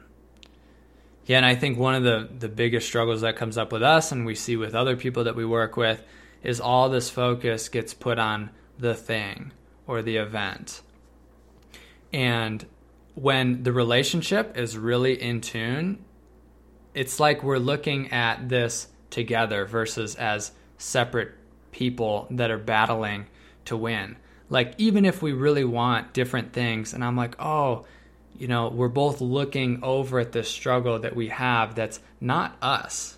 Yeah, 1.28 1.38
and 1.38 1.46
I 1.46 1.56
think 1.56 1.78
one 1.78 1.96
of 1.96 2.04
the 2.04 2.30
the 2.40 2.50
biggest 2.50 2.88
struggles 2.88 3.22
that 3.22 3.36
comes 3.36 3.58
up 3.58 3.72
with 3.72 3.84
us 3.84 4.12
and 4.12 4.26
we 4.26 4.36
see 4.36 4.58
with 4.58 4.76
other 4.76 4.96
people 4.96 5.24
that 5.26 5.36
we 5.36 5.46
work 5.46 5.78
with 5.78 6.04
is 6.44 6.60
all 6.60 6.90
this 6.90 7.10
focus 7.10 7.70
gets 7.70 7.94
put 7.94 8.20
on 8.20 8.52
the 8.78 8.94
thing 8.94 9.52
or 9.88 10.02
the 10.02 10.18
event. 10.18 10.82
And 12.16 12.66
when 13.16 13.64
the 13.64 13.74
relationship 13.74 14.58
is 14.58 14.78
really 14.78 15.22
in 15.22 15.42
tune, 15.42 16.06
it's 16.94 17.20
like 17.20 17.44
we're 17.44 17.58
looking 17.58 18.10
at 18.14 18.48
this 18.48 18.88
together 19.10 19.66
versus 19.66 20.16
as 20.16 20.54
separate 20.78 21.34
people 21.74 22.28
that 22.32 22.52
are 22.52 22.58
battling 22.58 23.26
to 23.66 23.76
win. 23.76 24.16
Like, 24.50 24.76
even 24.78 25.04
if 25.04 25.22
we 25.22 25.34
really 25.34 25.66
want 25.66 26.14
different 26.14 26.54
things, 26.54 26.94
and 26.94 27.04
I'm 27.04 27.18
like, 27.18 27.36
oh, 27.38 27.86
you 28.38 28.48
know, 28.48 28.70
we're 28.70 28.88
both 28.88 29.20
looking 29.20 29.84
over 29.84 30.18
at 30.18 30.32
this 30.32 30.48
struggle 30.48 31.00
that 31.00 31.18
we 31.18 31.28
have 31.28 31.76
that's 31.76 32.00
not 32.22 32.56
us. 32.62 33.18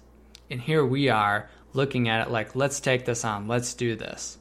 And 0.50 0.60
here 0.60 0.84
we 0.84 1.10
are 1.10 1.52
looking 1.74 2.10
at 2.10 2.26
it 2.26 2.32
like, 2.32 2.56
let's 2.56 2.80
take 2.80 3.06
this 3.06 3.24
on, 3.24 3.48
let's 3.48 3.76
do 3.76 3.96
this. 3.96 4.40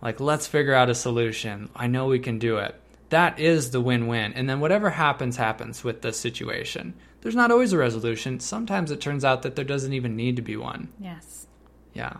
Like, 0.00 0.18
let's 0.18 0.46
figure 0.46 0.72
out 0.72 0.88
a 0.88 0.94
solution. 0.94 1.68
I 1.76 1.88
know 1.88 2.06
we 2.06 2.20
can 2.20 2.38
do 2.38 2.56
it. 2.56 2.74
That 3.10 3.38
is 3.38 3.70
the 3.70 3.80
win 3.80 4.06
win. 4.06 4.32
And 4.32 4.48
then 4.48 4.60
whatever 4.60 4.90
happens, 4.90 5.36
happens 5.36 5.84
with 5.84 6.02
the 6.02 6.12
situation. 6.12 6.94
There's 7.20 7.36
not 7.36 7.50
always 7.50 7.72
a 7.72 7.78
resolution. 7.78 8.40
Sometimes 8.40 8.90
it 8.90 9.00
turns 9.00 9.24
out 9.24 9.42
that 9.42 9.56
there 9.56 9.64
doesn't 9.64 9.92
even 9.92 10.16
need 10.16 10.36
to 10.36 10.42
be 10.42 10.56
one. 10.56 10.88
Yes. 11.00 11.46
Yeah. 11.94 12.18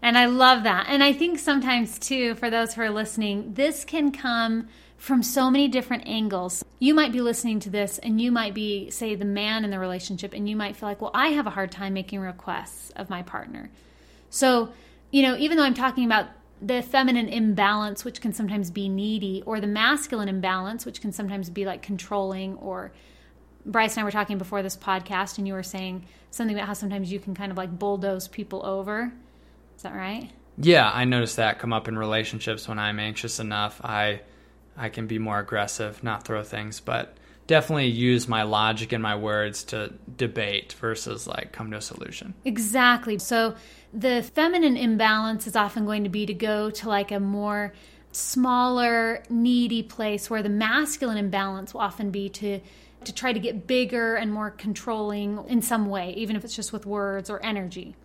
And 0.00 0.18
I 0.18 0.26
love 0.26 0.64
that. 0.64 0.86
And 0.88 1.02
I 1.02 1.12
think 1.12 1.38
sometimes, 1.38 1.98
too, 1.98 2.34
for 2.34 2.50
those 2.50 2.74
who 2.74 2.82
are 2.82 2.90
listening, 2.90 3.54
this 3.54 3.84
can 3.84 4.10
come 4.10 4.68
from 4.96 5.22
so 5.22 5.50
many 5.50 5.68
different 5.68 6.06
angles. 6.06 6.64
You 6.78 6.94
might 6.94 7.12
be 7.12 7.20
listening 7.20 7.60
to 7.60 7.70
this 7.70 7.98
and 7.98 8.20
you 8.20 8.30
might 8.32 8.54
be, 8.54 8.90
say, 8.90 9.14
the 9.14 9.24
man 9.24 9.64
in 9.64 9.70
the 9.70 9.78
relationship, 9.78 10.32
and 10.32 10.48
you 10.48 10.56
might 10.56 10.76
feel 10.76 10.88
like, 10.88 11.00
well, 11.00 11.10
I 11.14 11.28
have 11.28 11.46
a 11.46 11.50
hard 11.50 11.72
time 11.72 11.94
making 11.94 12.20
requests 12.20 12.90
of 12.90 13.10
my 13.10 13.22
partner. 13.22 13.70
So, 14.30 14.72
you 15.10 15.22
know, 15.22 15.36
even 15.36 15.56
though 15.56 15.64
I'm 15.64 15.74
talking 15.74 16.04
about 16.04 16.26
the 16.64 16.82
feminine 16.82 17.28
imbalance, 17.28 18.04
which 18.04 18.20
can 18.20 18.32
sometimes 18.32 18.70
be 18.70 18.88
needy, 18.88 19.42
or 19.44 19.60
the 19.60 19.66
masculine 19.66 20.28
imbalance, 20.28 20.86
which 20.86 21.00
can 21.00 21.12
sometimes 21.12 21.50
be 21.50 21.64
like 21.64 21.82
controlling. 21.82 22.54
Or 22.56 22.92
Bryce 23.66 23.94
and 23.96 24.02
I 24.02 24.04
were 24.04 24.12
talking 24.12 24.38
before 24.38 24.62
this 24.62 24.76
podcast, 24.76 25.38
and 25.38 25.46
you 25.46 25.54
were 25.54 25.62
saying 25.62 26.04
something 26.30 26.56
about 26.56 26.68
how 26.68 26.74
sometimes 26.74 27.10
you 27.10 27.18
can 27.18 27.34
kind 27.34 27.50
of 27.50 27.58
like 27.58 27.78
bulldoze 27.78 28.28
people 28.28 28.64
over. 28.64 29.12
Is 29.76 29.82
that 29.82 29.94
right? 29.94 30.30
Yeah, 30.58 30.90
I 30.92 31.04
notice 31.04 31.36
that 31.36 31.58
come 31.58 31.72
up 31.72 31.88
in 31.88 31.98
relationships 31.98 32.68
when 32.68 32.78
I'm 32.78 32.98
anxious 32.98 33.40
enough. 33.40 33.80
I 33.82 34.20
I 34.76 34.88
can 34.88 35.06
be 35.06 35.18
more 35.18 35.38
aggressive, 35.38 36.02
not 36.02 36.24
throw 36.24 36.42
things, 36.42 36.80
but 36.80 37.16
definitely 37.46 37.88
use 37.88 38.28
my 38.28 38.44
logic 38.44 38.92
and 38.92 39.02
my 39.02 39.16
words 39.16 39.64
to 39.64 39.92
debate 40.16 40.74
versus 40.74 41.26
like 41.26 41.52
come 41.52 41.70
to 41.70 41.78
a 41.78 41.82
solution. 41.82 42.34
Exactly. 42.44 43.18
So 43.18 43.54
the 43.92 44.22
feminine 44.22 44.76
imbalance 44.76 45.46
is 45.46 45.56
often 45.56 45.84
going 45.84 46.04
to 46.04 46.10
be 46.10 46.26
to 46.26 46.34
go 46.34 46.70
to 46.70 46.88
like 46.88 47.12
a 47.12 47.20
more 47.20 47.72
smaller, 48.12 49.22
needy 49.28 49.82
place 49.82 50.28
where 50.30 50.42
the 50.42 50.48
masculine 50.48 51.18
imbalance 51.18 51.74
will 51.74 51.80
often 51.80 52.10
be 52.10 52.28
to 52.28 52.60
to 53.04 53.12
try 53.12 53.32
to 53.32 53.40
get 53.40 53.66
bigger 53.66 54.14
and 54.14 54.32
more 54.32 54.50
controlling 54.50 55.44
in 55.48 55.60
some 55.60 55.86
way, 55.86 56.14
even 56.16 56.36
if 56.36 56.44
it's 56.44 56.54
just 56.54 56.72
with 56.72 56.86
words 56.86 57.28
or 57.28 57.44
energy. 57.44 57.96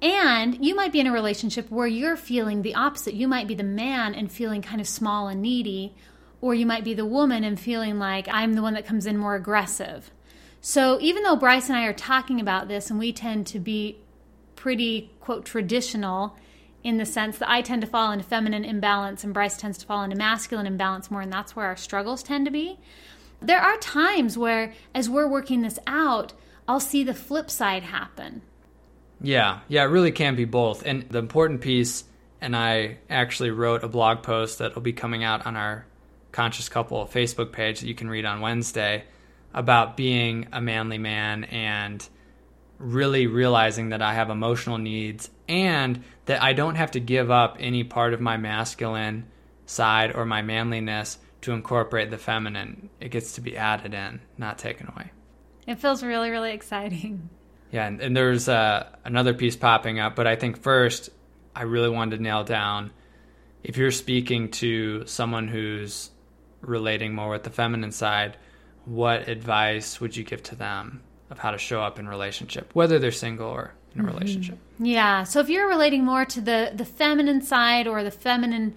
And 0.00 0.64
you 0.64 0.76
might 0.76 0.92
be 0.92 1.00
in 1.00 1.08
a 1.08 1.12
relationship 1.12 1.68
where 1.70 1.88
you're 1.88 2.16
feeling 2.16 2.62
the 2.62 2.76
opposite. 2.76 3.14
You 3.14 3.26
might 3.26 3.48
be 3.48 3.56
the 3.56 3.64
man 3.64 4.14
and 4.14 4.30
feeling 4.30 4.62
kind 4.62 4.80
of 4.80 4.86
small 4.86 5.26
and 5.26 5.42
needy, 5.42 5.92
or 6.40 6.54
you 6.54 6.66
might 6.66 6.84
be 6.84 6.94
the 6.94 7.04
woman 7.04 7.42
and 7.42 7.58
feeling 7.58 7.98
like 7.98 8.28
I'm 8.30 8.52
the 8.52 8.62
one 8.62 8.74
that 8.74 8.86
comes 8.86 9.06
in 9.06 9.18
more 9.18 9.34
aggressive. 9.34 10.12
So 10.60 11.00
even 11.00 11.24
though 11.24 11.34
Bryce 11.34 11.68
and 11.68 11.76
I 11.76 11.86
are 11.86 11.92
talking 11.92 12.40
about 12.40 12.68
this 12.68 12.90
and 12.90 12.98
we 12.98 13.12
tend 13.12 13.46
to 13.48 13.58
be 13.58 13.98
pretty, 14.58 15.08
quote, 15.20 15.44
traditional 15.44 16.36
in 16.82 16.96
the 16.96 17.06
sense 17.06 17.38
that 17.38 17.48
I 17.48 17.62
tend 17.62 17.82
to 17.82 17.88
fall 17.88 18.10
into 18.10 18.24
feminine 18.24 18.64
imbalance 18.64 19.22
and 19.22 19.32
Bryce 19.32 19.56
tends 19.56 19.78
to 19.78 19.86
fall 19.86 20.02
into 20.02 20.16
masculine 20.16 20.66
imbalance 20.66 21.10
more, 21.10 21.20
and 21.20 21.32
that's 21.32 21.54
where 21.54 21.66
our 21.66 21.76
struggles 21.76 22.24
tend 22.24 22.44
to 22.46 22.50
be. 22.50 22.76
There 23.40 23.60
are 23.60 23.76
times 23.76 24.36
where, 24.36 24.74
as 24.94 25.08
we're 25.08 25.28
working 25.28 25.62
this 25.62 25.78
out, 25.86 26.32
I'll 26.66 26.80
see 26.80 27.04
the 27.04 27.14
flip 27.14 27.50
side 27.50 27.84
happen. 27.84 28.42
Yeah, 29.20 29.60
yeah, 29.68 29.82
it 29.82 29.86
really 29.86 30.10
can 30.10 30.34
be 30.34 30.44
both. 30.44 30.84
And 30.84 31.02
the 31.08 31.18
important 31.18 31.60
piece, 31.60 32.02
and 32.40 32.56
I 32.56 32.98
actually 33.08 33.50
wrote 33.50 33.84
a 33.84 33.88
blog 33.88 34.24
post 34.24 34.58
that 34.58 34.74
will 34.74 34.82
be 34.82 34.92
coming 34.92 35.22
out 35.22 35.46
on 35.46 35.56
our 35.56 35.86
Conscious 36.32 36.68
Couple 36.68 37.06
Facebook 37.06 37.52
page 37.52 37.80
that 37.80 37.86
you 37.86 37.94
can 37.94 38.10
read 38.10 38.24
on 38.24 38.40
Wednesday 38.40 39.04
about 39.54 39.96
being 39.96 40.48
a 40.52 40.60
manly 40.60 40.98
man 40.98 41.44
and 41.44 42.06
really 42.78 43.26
realizing 43.26 43.90
that 43.90 44.02
I 44.02 44.14
have 44.14 44.30
emotional 44.30 44.78
needs 44.78 45.30
and 45.48 46.02
that 46.26 46.42
I 46.42 46.52
don't 46.52 46.76
have 46.76 46.92
to 46.92 47.00
give 47.00 47.30
up 47.30 47.56
any 47.58 47.84
part 47.84 48.14
of 48.14 48.20
my 48.20 48.36
masculine 48.36 49.26
side 49.66 50.14
or 50.14 50.24
my 50.24 50.42
manliness 50.42 51.18
to 51.42 51.52
incorporate 51.52 52.10
the 52.10 52.18
feminine. 52.18 52.90
It 53.00 53.10
gets 53.10 53.32
to 53.32 53.40
be 53.40 53.56
added 53.56 53.94
in, 53.94 54.20
not 54.36 54.58
taken 54.58 54.88
away. 54.88 55.10
It 55.66 55.78
feels 55.78 56.02
really, 56.02 56.30
really 56.30 56.52
exciting. 56.52 57.28
Yeah, 57.70 57.86
and, 57.86 58.00
and 58.00 58.16
there's 58.16 58.48
uh, 58.48 58.88
another 59.04 59.34
piece 59.34 59.54
popping 59.54 60.00
up, 60.00 60.16
but 60.16 60.26
I 60.26 60.36
think 60.36 60.62
first 60.62 61.10
I 61.54 61.62
really 61.62 61.90
wanted 61.90 62.16
to 62.16 62.22
nail 62.22 62.42
down 62.42 62.92
if 63.62 63.76
you're 63.76 63.90
speaking 63.90 64.50
to 64.52 65.06
someone 65.06 65.48
who's 65.48 66.10
relating 66.60 67.14
more 67.14 67.30
with 67.30 67.42
the 67.42 67.50
feminine 67.50 67.92
side, 67.92 68.36
what 68.84 69.28
advice 69.28 70.00
would 70.00 70.16
you 70.16 70.24
give 70.24 70.42
to 70.44 70.54
them 70.54 71.02
of 71.30 71.38
how 71.38 71.50
to 71.50 71.58
show 71.58 71.80
up 71.80 71.98
in 71.98 72.08
relationship, 72.08 72.70
whether 72.74 72.98
they're 72.98 73.12
single 73.12 73.48
or 73.48 73.72
in 73.94 74.00
a 74.00 74.04
mm-hmm. 74.04 74.14
relationship? 74.14 74.58
Yeah. 74.78 75.24
So 75.24 75.40
if 75.40 75.48
you're 75.48 75.68
relating 75.68 76.04
more 76.04 76.24
to 76.24 76.40
the 76.40 76.72
the 76.74 76.84
feminine 76.84 77.42
side 77.42 77.86
or 77.86 78.02
the 78.02 78.10
feminine 78.10 78.74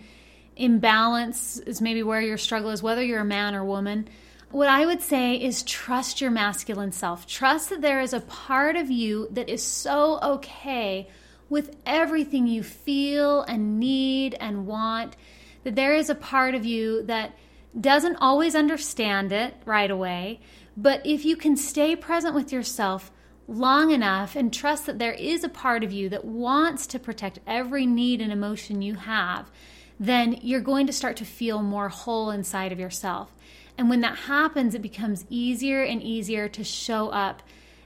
imbalance 0.56 1.58
is 1.60 1.82
maybe 1.82 2.04
where 2.04 2.22
your 2.22 2.38
struggle 2.38 2.70
is, 2.70 2.84
whether 2.84 3.04
you're 3.04 3.22
a 3.22 3.26
man 3.26 3.56
or 3.56 3.64
woman. 3.64 4.08
What 4.52 4.68
I 4.68 4.86
would 4.86 5.02
say 5.02 5.36
is 5.36 5.64
trust 5.64 6.20
your 6.20 6.30
masculine 6.30 6.92
self. 6.92 7.26
Trust 7.26 7.70
that 7.70 7.82
there 7.82 8.02
is 8.02 8.14
a 8.14 8.20
part 8.20 8.76
of 8.76 8.92
you 8.92 9.30
that 9.32 9.50
is 9.50 9.64
so 9.64 10.20
okay 10.22 11.08
with 11.50 11.76
everything 11.86 12.48
you 12.48 12.64
feel 12.64 13.42
and 13.44 13.80
need 13.80 14.36
and 14.36 14.68
want, 14.68 15.16
that 15.64 15.76
there 15.76 15.96
is 15.96 16.10
a 16.10 16.16
part 16.16 16.54
of 16.54 16.66
you 16.66 17.04
that 17.04 17.34
doesn't 17.80 18.18
always 18.18 18.56
understand 18.56 19.32
it 19.32 19.54
right 19.66 19.92
away, 19.92 20.42
but 20.78 21.06
if 21.06 21.26
you 21.26 21.36
can 21.36 21.58
stay 21.58 21.96
present 21.96 22.36
with 22.36 22.52
yourself 22.52 23.12
long 23.48 23.92
enough 23.92 24.36
and 24.36 24.54
trust 24.54 24.86
that 24.86 25.00
there 25.00 25.14
is 25.14 25.44
a 25.44 25.50
part 25.50 25.84
of 25.84 25.92
you 25.92 26.10
that 26.10 26.24
wants 26.24 26.88
to 26.88 27.00
protect 27.00 27.40
every 27.46 27.86
need 27.86 28.22
and 28.22 28.32
emotion 28.32 28.82
you 28.82 28.96
have, 28.96 29.52
then 30.00 30.38
you're 30.42 30.62
going 30.62 30.88
to 30.88 30.94
start 30.94 31.18
to 31.18 31.26
feel 31.26 31.62
more 31.62 31.90
whole 31.90 32.32
inside 32.32 32.72
of 32.72 32.80
yourself. 32.80 33.36
And 33.78 33.90
when 33.90 34.02
that 34.02 34.18
happens, 34.20 34.74
it 34.74 34.82
becomes 34.82 35.26
easier 35.30 35.84
and 35.84 36.02
easier 36.02 36.48
to 36.50 36.64
show 36.64 37.10
up 37.10 37.44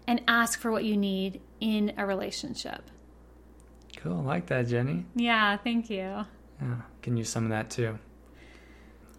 and 0.08 0.22
ask 0.28 0.60
for 0.60 0.72
what 0.72 0.84
you 0.84 0.96
need 0.96 1.42
in 1.60 1.94
a 1.98 2.06
relationship. 2.06 2.84
Cool. 3.98 4.20
I 4.20 4.24
like 4.24 4.48
that, 4.48 4.68
Jenny. 4.68 5.06
Yeah, 5.16 5.58
thank 5.58 5.90
you. 5.90 6.26
Yeah, 6.62 6.82
can 7.02 7.18
use 7.18 7.30
some 7.30 7.44
of 7.44 7.50
that 7.50 7.70
too 7.70 7.98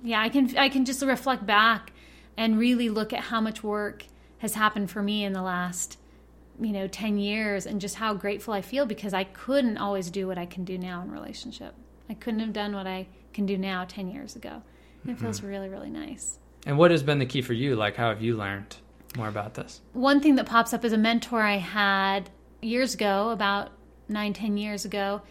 yeah, 0.03 0.21
I 0.21 0.29
can 0.29 0.57
I 0.57 0.69
can 0.69 0.85
just 0.85 1.03
reflect 1.03 1.47
back 1.47 1.93
and 2.37 2.59
really 2.59 2.89
look 2.89 3.13
at 3.13 3.21
how 3.21 3.41
much 3.41 3.63
work 3.63 4.07
has 4.39 4.55
happened 4.55 4.91
for 4.91 5.03
me 5.03 5.25
in 5.25 5.33
the 5.33 5.43
last 5.43 5.99
you 6.61 6.73
know 6.73 6.87
10 6.87 7.19
years 7.19 7.67
and 7.67 7.81
just 7.81 7.97
how 7.97 8.15
grateful 8.15 8.55
I 8.55 8.63
feel 8.63 8.87
because 8.87 9.13
I 9.13 9.25
couldn't 9.25 9.79
always 9.79 10.11
do 10.11 10.27
what 10.27 10.39
I 10.39 10.47
can 10.47 10.65
do 10.65 10.79
now 10.79 11.03
in 11.03 11.11
relationship. 11.11 11.75
I 12.09 12.15
couldn't 12.15 12.41
have 12.41 12.53
done 12.53 12.75
what 12.75 12.87
I 12.87 13.09
can 13.35 13.47
do 13.47 13.59
now 13.59 13.85
10 13.85 14.09
years 14.09 14.37
ago. 14.37 14.63
And 15.03 15.11
it 15.11 15.15
mm-hmm. 15.15 15.25
feels 15.25 15.43
really 15.43 15.69
really 15.69 15.91
nice. 15.91 16.39
And 16.67 16.79
what 16.79 16.91
has 16.91 17.03
been 17.03 17.19
the 17.19 17.27
key 17.27 17.43
for 17.43 17.53
you? 17.53 17.77
Like 17.77 17.97
how 17.97 18.09
have 18.09 18.23
you 18.23 18.37
learned 18.37 18.77
more 19.17 19.29
about 19.29 19.55
this? 19.55 19.81
One 19.93 20.21
thing 20.21 20.37
that 20.37 20.47
pops 20.47 20.73
up 20.73 20.85
is 20.85 20.93
a 20.93 20.99
mentor 20.99 21.43
I 21.43 21.57
had 21.57 22.31
years 22.63 22.95
ago, 22.95 23.31
about 23.31 23.71
nine, 24.09 24.33
ten 24.33 24.57
years 24.57 24.85
ago, 24.85 25.23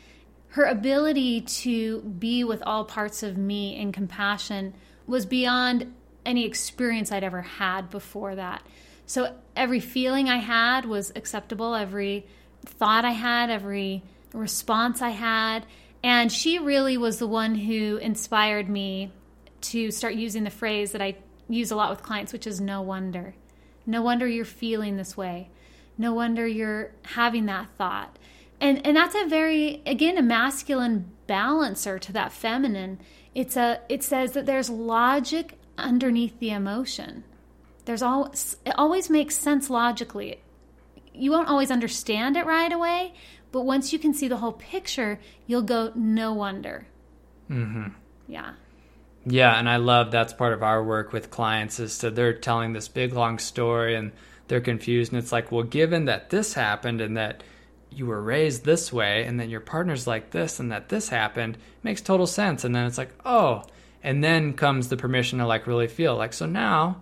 her 0.49 0.63
ability 0.63 1.41
to 1.41 2.01
be 2.01 2.43
with 2.43 2.63
all 2.65 2.85
parts 2.85 3.23
of 3.23 3.37
me 3.37 3.75
in 3.75 3.91
compassion 3.91 4.73
was 5.05 5.25
beyond 5.25 5.93
any 6.25 6.45
experience 6.45 7.11
I'd 7.11 7.23
ever 7.23 7.41
had 7.41 7.89
before 7.89 8.35
that. 8.35 8.63
So 9.05 9.35
every 9.55 9.79
feeling 9.79 10.29
I 10.29 10.38
had 10.38 10.85
was 10.85 11.11
acceptable, 11.15 11.75
every 11.75 12.25
thought 12.65 13.05
I 13.05 13.11
had, 13.11 13.49
every 13.49 14.03
response 14.33 15.01
I 15.01 15.09
had. 15.09 15.65
And 16.03 16.31
she 16.31 16.59
really 16.59 16.97
was 16.97 17.19
the 17.19 17.27
one 17.27 17.55
who 17.55 17.97
inspired 17.97 18.69
me 18.69 19.11
to 19.61 19.91
start 19.91 20.15
using 20.15 20.43
the 20.43 20.49
phrase 20.49 20.91
that 20.91 21.01
I 21.01 21.15
use 21.47 21.71
a 21.71 21.75
lot 21.75 21.89
with 21.89 22.03
clients, 22.03 22.33
which 22.33 22.47
is 22.47 22.59
no 22.59 22.81
wonder. 22.81 23.35
No 23.85 24.01
wonder 24.01 24.27
you're 24.27 24.45
feeling 24.45 24.97
this 24.97 25.15
way. 25.15 25.49
No 25.97 26.13
wonder 26.13 26.45
you're 26.47 26.91
having 27.03 27.45
that 27.45 27.69
thought 27.77 28.17
and 28.59 28.85
and 28.85 28.95
that's 28.95 29.15
a 29.15 29.25
very 29.27 29.81
again 29.85 30.17
a 30.17 30.21
masculine 30.21 31.11
balancer 31.27 31.99
to 31.99 32.11
that 32.11 32.31
feminine 32.31 32.99
it's 33.33 33.57
a 33.57 33.79
it 33.89 34.03
says 34.03 34.31
that 34.31 34.45
there's 34.45 34.69
logic 34.69 35.57
underneath 35.77 36.39
the 36.39 36.51
emotion. 36.51 37.23
There's 37.85 38.01
all 38.01 38.31
it 38.65 38.73
always 38.77 39.09
makes 39.09 39.38
sense 39.38 39.69
logically. 39.69 40.41
You 41.13 41.31
won't 41.31 41.47
always 41.47 41.71
understand 41.71 42.35
it 42.35 42.45
right 42.45 42.71
away 42.71 43.13
but 43.51 43.61
once 43.61 43.93
you 43.93 43.99
can 43.99 44.13
see 44.13 44.27
the 44.27 44.38
whole 44.38 44.51
picture 44.51 45.19
you'll 45.47 45.61
go 45.61 45.91
no 45.95 46.33
wonder. 46.33 46.88
Mm-hmm. 47.49 47.88
yeah. 48.27 48.53
Yeah 49.25 49.57
and 49.57 49.69
i 49.69 49.77
love 49.77 50.11
that's 50.11 50.33
part 50.33 50.53
of 50.53 50.61
our 50.63 50.83
work 50.83 51.13
with 51.13 51.31
clients 51.31 51.79
is 51.79 51.97
to 51.99 52.11
they're 52.11 52.33
telling 52.33 52.73
this 52.73 52.88
big 52.88 53.13
long 53.13 53.39
story 53.39 53.95
and 53.95 54.11
they're 54.47 54.61
confused 54.61 55.13
and 55.13 55.21
it's 55.21 55.31
like 55.31 55.51
well 55.51 55.63
given 55.63 56.05
that 56.05 56.31
this 56.31 56.53
happened 56.53 57.01
and 57.01 57.15
that 57.17 57.43
you 57.95 58.05
were 58.05 58.21
raised 58.21 58.65
this 58.65 58.91
way 58.91 59.23
and 59.23 59.39
then 59.39 59.49
your 59.49 59.61
partner's 59.61 60.05
like 60.05 60.31
this 60.31 60.59
and 60.59 60.71
that 60.71 60.89
this 60.89 61.09
happened 61.09 61.57
makes 61.81 62.01
total 62.01 62.27
sense. 62.27 62.63
And 62.63 62.75
then 62.75 62.85
it's 62.85 62.97
like 62.97 63.13
oh 63.25 63.63
and 64.05 64.23
then 64.23 64.53
comes 64.53 64.87
the 64.87 64.97
permission 64.97 65.39
to 65.39 65.47
like 65.47 65.67
really 65.67 65.87
feel. 65.87 66.15
Like 66.15 66.33
so 66.33 66.45
now 66.45 67.01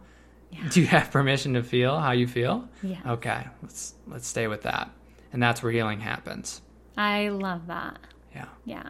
yeah. 0.52 0.70
do 0.70 0.82
you 0.82 0.88
have 0.88 1.12
permission 1.12 1.54
to 1.54 1.64
feel 1.64 2.00
how 2.00 2.12
you 2.12 2.28
feel? 2.28 2.68
Yeah 2.82 3.00
okay 3.06 3.46
let's 3.62 3.94
let's 4.08 4.28
stay 4.28 4.48
with 4.48 4.64
that. 4.64 4.90
And 5.32 5.42
that's 5.42 5.62
where 5.62 5.72
healing 5.72 6.00
happens. 6.00 6.62
I 6.96 7.30
love 7.30 7.68
that. 7.68 8.00
Yeah. 8.34 8.48
Yeah. 8.66 8.90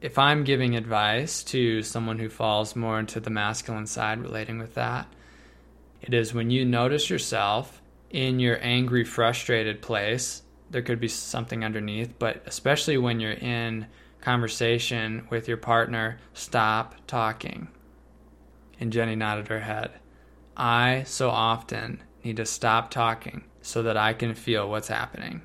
If 0.00 0.18
i'm 0.18 0.44
giving 0.44 0.76
advice 0.76 1.44
to 1.44 1.82
someone 1.82 2.18
who 2.18 2.28
falls 2.28 2.76
more 2.76 2.98
into 2.98 3.20
the 3.20 3.30
masculine 3.30 3.86
side 3.86 4.20
relating 4.20 4.58
with 4.58 4.74
that 4.74 5.06
it 6.02 6.12
is 6.12 6.34
when 6.34 6.50
you 6.50 6.64
notice 6.64 7.08
yourself 7.08 7.80
in 8.10 8.38
your 8.38 8.58
angry 8.60 9.04
frustrated 9.04 9.80
place 9.80 10.42
there 10.74 10.82
could 10.82 10.98
be 10.98 11.08
something 11.08 11.64
underneath, 11.64 12.18
but 12.18 12.42
especially 12.46 12.98
when 12.98 13.20
you're 13.20 13.30
in 13.30 13.86
conversation 14.24 15.26
with 15.30 15.46
your 15.46 15.58
partner, 15.58 16.18
stop 16.32 16.94
talking. 17.06 17.68
And 18.80 18.92
Jenny 18.92 19.14
nodded 19.14 19.48
her 19.48 19.60
head. 19.60 19.90
I 20.56 21.02
so 21.06 21.30
often 21.30 22.02
need 22.24 22.38
to 22.38 22.46
stop 22.46 22.90
talking 22.90 23.44
so 23.60 23.82
that 23.82 23.96
I 23.98 24.14
can 24.14 24.34
feel 24.34 24.68
what's 24.68 24.88
happening. 24.88 25.42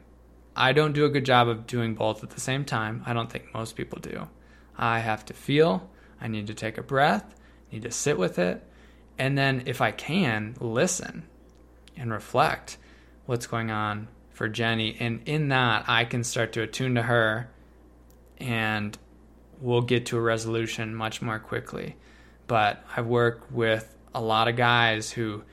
I 0.55 0.71
don't 0.71 0.93
do 0.93 1.05
a 1.05 1.09
good 1.09 1.25
job 1.25 1.47
of 1.47 1.67
doing 1.67 1.93
both 1.93 2.23
at 2.23 2.31
the 2.31 2.39
same 2.39 2.63
time. 2.63 3.03
I 3.05 3.13
don't 3.13 3.29
think 3.29 3.53
most 3.53 3.75
people 3.75 3.99
do. 3.99 4.27
I 4.77 4.99
have 4.99 5.25
to 5.25 5.33
feel, 5.33 5.89
I 6.21 6.27
need 6.27 6.47
to 6.47 6.53
take 6.53 6.77
a 6.77 6.83
breath, 6.83 7.35
need 7.71 7.81
to 7.83 7.91
sit 7.91 8.17
with 8.17 8.39
it, 8.39 8.63
and 9.17 9.37
then 9.37 9.63
if 9.65 9.81
I 9.81 9.91
can, 9.91 10.55
listen 10.59 11.23
and 11.97 12.11
reflect 12.11 12.77
what's 13.25 13.47
going 13.47 13.71
on 13.71 14.07
for 14.29 14.47
Jenny. 14.47 14.95
And 14.99 15.21
in 15.25 15.49
that, 15.49 15.83
I 15.87 16.05
can 16.05 16.23
start 16.23 16.53
to 16.53 16.61
attune 16.61 16.95
to 16.95 17.03
her 17.03 17.49
and 18.39 18.97
we'll 19.61 19.81
get 19.81 20.07
to 20.07 20.17
a 20.17 20.21
resolution 20.21 20.95
much 20.95 21.21
more 21.21 21.39
quickly. 21.39 21.95
But 22.47 22.83
I 22.95 23.01
work 23.01 23.45
with 23.51 23.95
a 24.13 24.21
lot 24.21 24.47
of 24.47 24.55
guys 24.55 25.11
who 25.11 25.43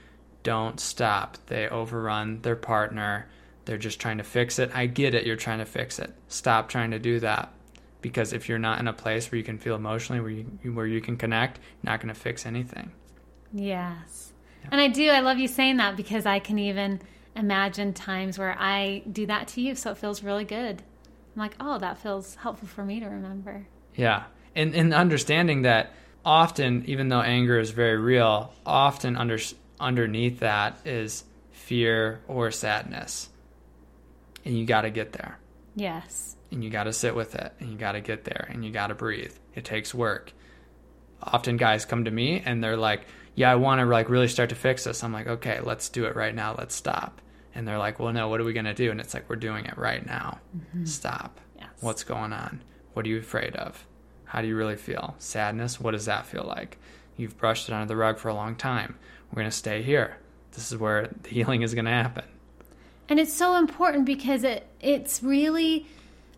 don't 0.42 0.78
stop. 0.80 1.38
They 1.46 1.68
overrun 1.68 2.40
their 2.42 2.56
partner. 2.56 3.28
They're 3.64 3.78
just 3.78 4.00
trying 4.00 4.18
to 4.18 4.24
fix 4.24 4.58
it. 4.58 4.70
I 4.74 4.86
get 4.86 5.14
it. 5.14 5.26
You're 5.26 5.36
trying 5.36 5.58
to 5.58 5.64
fix 5.64 5.98
it. 5.98 6.14
Stop 6.28 6.68
trying 6.68 6.92
to 6.92 6.98
do 6.98 7.20
that. 7.20 7.52
Because 8.00 8.32
if 8.32 8.48
you're 8.48 8.58
not 8.58 8.78
in 8.78 8.86
a 8.86 8.92
place 8.92 9.30
where 9.30 9.38
you 9.38 9.44
can 9.44 9.58
feel 9.58 9.74
emotionally, 9.74 10.20
where 10.20 10.30
you, 10.30 10.72
where 10.72 10.86
you 10.86 11.00
can 11.00 11.16
connect, 11.16 11.58
you're 11.58 11.90
not 11.90 12.00
going 12.00 12.14
to 12.14 12.20
fix 12.20 12.46
anything. 12.46 12.92
Yes. 13.52 14.32
Yeah. 14.62 14.68
And 14.72 14.80
I 14.80 14.88
do. 14.88 15.10
I 15.10 15.20
love 15.20 15.38
you 15.38 15.48
saying 15.48 15.78
that 15.78 15.96
because 15.96 16.26
I 16.26 16.38
can 16.38 16.58
even 16.58 17.00
imagine 17.34 17.92
times 17.92 18.38
where 18.38 18.56
I 18.56 19.02
do 19.10 19.26
that 19.26 19.48
to 19.48 19.60
you. 19.60 19.74
So 19.74 19.90
it 19.90 19.98
feels 19.98 20.22
really 20.22 20.44
good. 20.44 20.82
I'm 21.36 21.40
like, 21.40 21.56
oh, 21.60 21.78
that 21.78 21.98
feels 21.98 22.34
helpful 22.36 22.66
for 22.66 22.82
me 22.82 22.98
to 23.00 23.06
remember. 23.06 23.68
Yeah. 23.94 24.24
And, 24.54 24.74
and 24.74 24.94
understanding 24.94 25.62
that 25.62 25.92
often, 26.24 26.84
even 26.86 27.10
though 27.10 27.20
anger 27.20 27.58
is 27.58 27.72
very 27.72 27.98
real, 27.98 28.54
often 28.64 29.16
under, 29.16 29.38
underneath 29.78 30.40
that 30.40 30.78
is 30.86 31.24
fear 31.52 32.20
or 32.26 32.50
sadness. 32.50 33.28
And 34.46 34.58
you 34.58 34.64
got 34.64 34.82
to 34.82 34.90
get 34.90 35.12
there. 35.12 35.38
Yes. 35.74 36.36
And 36.50 36.64
you 36.64 36.70
got 36.70 36.84
to 36.84 36.92
sit 36.92 37.14
with 37.14 37.34
it 37.34 37.52
and 37.60 37.70
you 37.70 37.76
got 37.76 37.92
to 37.92 38.00
get 38.00 38.24
there 38.24 38.48
and 38.50 38.64
you 38.64 38.70
got 38.70 38.86
to 38.86 38.94
breathe. 38.94 39.34
It 39.54 39.66
takes 39.66 39.92
work. 39.92 40.32
Often 41.22 41.58
guys 41.58 41.84
come 41.84 42.04
to 42.04 42.10
me 42.10 42.42
and 42.44 42.62
they're 42.62 42.76
like, 42.76 43.02
"Yeah, 43.34 43.50
I 43.50 43.56
want 43.56 43.80
to 43.80 43.86
like 43.86 44.08
really 44.08 44.28
start 44.28 44.50
to 44.50 44.54
fix 44.54 44.84
this." 44.84 45.02
I'm 45.02 45.12
like, 45.12 45.26
"Okay, 45.26 45.60
let's 45.60 45.88
do 45.88 46.04
it 46.04 46.14
right 46.14 46.34
now. 46.34 46.54
Let's 46.56 46.74
stop." 46.74 47.20
And 47.56 47.66
they're 47.66 47.78
like, 47.78 47.98
"Well, 47.98 48.12
no, 48.12 48.28
what 48.28 48.40
are 48.40 48.44
we 48.44 48.52
going 48.52 48.66
to 48.66 48.74
do?" 48.74 48.90
And 48.90 49.00
it's 49.00 49.14
like, 49.14 49.28
"We're 49.28 49.36
doing 49.36 49.64
it 49.64 49.78
right 49.78 50.04
now. 50.04 50.38
Mm-hmm. 50.56 50.84
Stop. 50.84 51.40
Yes. 51.56 51.68
What's 51.80 52.04
going 52.04 52.34
on? 52.34 52.62
What 52.92 53.06
are 53.06 53.08
you 53.08 53.18
afraid 53.18 53.56
of? 53.56 53.86
How 54.24 54.42
do 54.42 54.46
you 54.48 54.56
really 54.56 54.76
feel? 54.76 55.14
Sadness? 55.18 55.80
What 55.80 55.92
does 55.92 56.04
that 56.04 56.26
feel 56.26 56.44
like? 56.44 56.78
You've 57.16 57.38
brushed 57.38 57.68
it 57.68 57.72
under 57.72 57.86
the 57.86 57.96
rug 57.96 58.18
for 58.18 58.28
a 58.28 58.34
long 58.34 58.56
time. 58.56 58.98
We're 59.30 59.40
going 59.40 59.50
to 59.50 59.56
stay 59.56 59.82
here. 59.82 60.18
This 60.52 60.70
is 60.70 60.78
where 60.78 61.08
the 61.22 61.30
healing 61.30 61.62
is 61.62 61.72
going 61.74 61.86
to 61.86 61.90
happen." 61.90 62.24
And 63.08 63.18
it's 63.18 63.32
so 63.32 63.56
important 63.56 64.04
because 64.04 64.44
it 64.44 64.66
it's 64.80 65.22
really 65.22 65.86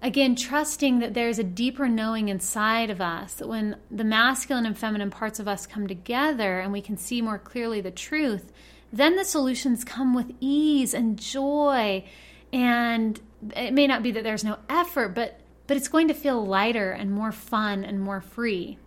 again 0.03 0.37
trusting 0.37 1.01
that 1.01 1.15
there's 1.15 1.41
a 1.41 1.45
deeper 1.45 1.89
knowing 1.89 2.29
inside 2.29 2.91
of 2.91 3.01
us 3.01 3.35
that 3.35 3.49
when 3.49 3.77
the 3.91 4.05
masculine 4.05 4.67
and 4.67 4.79
feminine 4.79 5.11
parts 5.11 5.41
of 5.41 5.49
us 5.49 5.67
come 5.67 5.89
together 5.89 6.61
and 6.61 6.73
we 6.73 6.81
can 6.81 6.97
see 6.97 7.21
more 7.21 7.39
clearly 7.39 7.81
the 7.81 7.91
truth 7.91 8.53
then 8.93 9.17
the 9.17 9.25
solutions 9.25 9.85
come 9.85 10.15
with 10.15 10.33
ease 10.41 10.95
and 10.95 11.19
joy 11.19 12.05
and 12.53 13.21
it 13.55 13.73
may 13.73 13.87
not 13.87 14.03
be 14.03 14.11
that 14.11 14.25
there's 14.25 14.45
no 14.45 14.59
effort 14.69 15.11
but 15.11 15.41
but 15.67 15.77
it's 15.77 15.89
going 15.89 16.09
to 16.09 16.15
feel 16.15 16.45
lighter 16.45 16.91
and 16.91 17.11
more 17.11 17.33
fun 17.33 17.85
and 17.85 18.01
more 18.01 18.21
free 18.21 18.79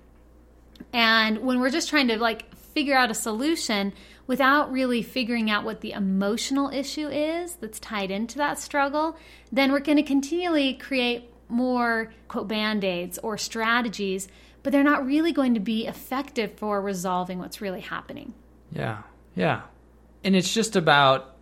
and 0.93 1.39
when 1.39 1.59
we're 1.59 1.69
just 1.69 1.89
trying 1.89 2.07
to 2.07 2.17
like 2.17 2.53
figure 2.55 2.95
out 2.95 3.11
a 3.11 3.13
solution 3.13 3.93
without 4.27 4.71
really 4.71 5.01
figuring 5.01 5.49
out 5.49 5.63
what 5.63 5.81
the 5.81 5.91
emotional 5.91 6.69
issue 6.69 7.07
is 7.07 7.55
that's 7.55 7.79
tied 7.79 8.11
into 8.11 8.37
that 8.37 8.57
struggle, 8.57 9.17
then 9.51 9.71
we're 9.71 9.79
going 9.79 9.97
to 9.97 10.03
continually 10.03 10.73
create 10.75 11.29
more 11.49 12.13
quote 12.27 12.47
band-aids 12.47 13.19
or 13.19 13.37
strategies, 13.37 14.27
but 14.63 14.71
they're 14.71 14.83
not 14.83 15.05
really 15.05 15.33
going 15.33 15.53
to 15.53 15.59
be 15.59 15.85
effective 15.85 16.53
for 16.53 16.81
resolving 16.81 17.39
what's 17.39 17.59
really 17.59 17.81
happening. 17.81 18.33
Yeah. 18.71 19.01
Yeah. 19.35 19.63
And 20.23 20.35
it's 20.35 20.53
just 20.53 20.75
about 20.75 21.35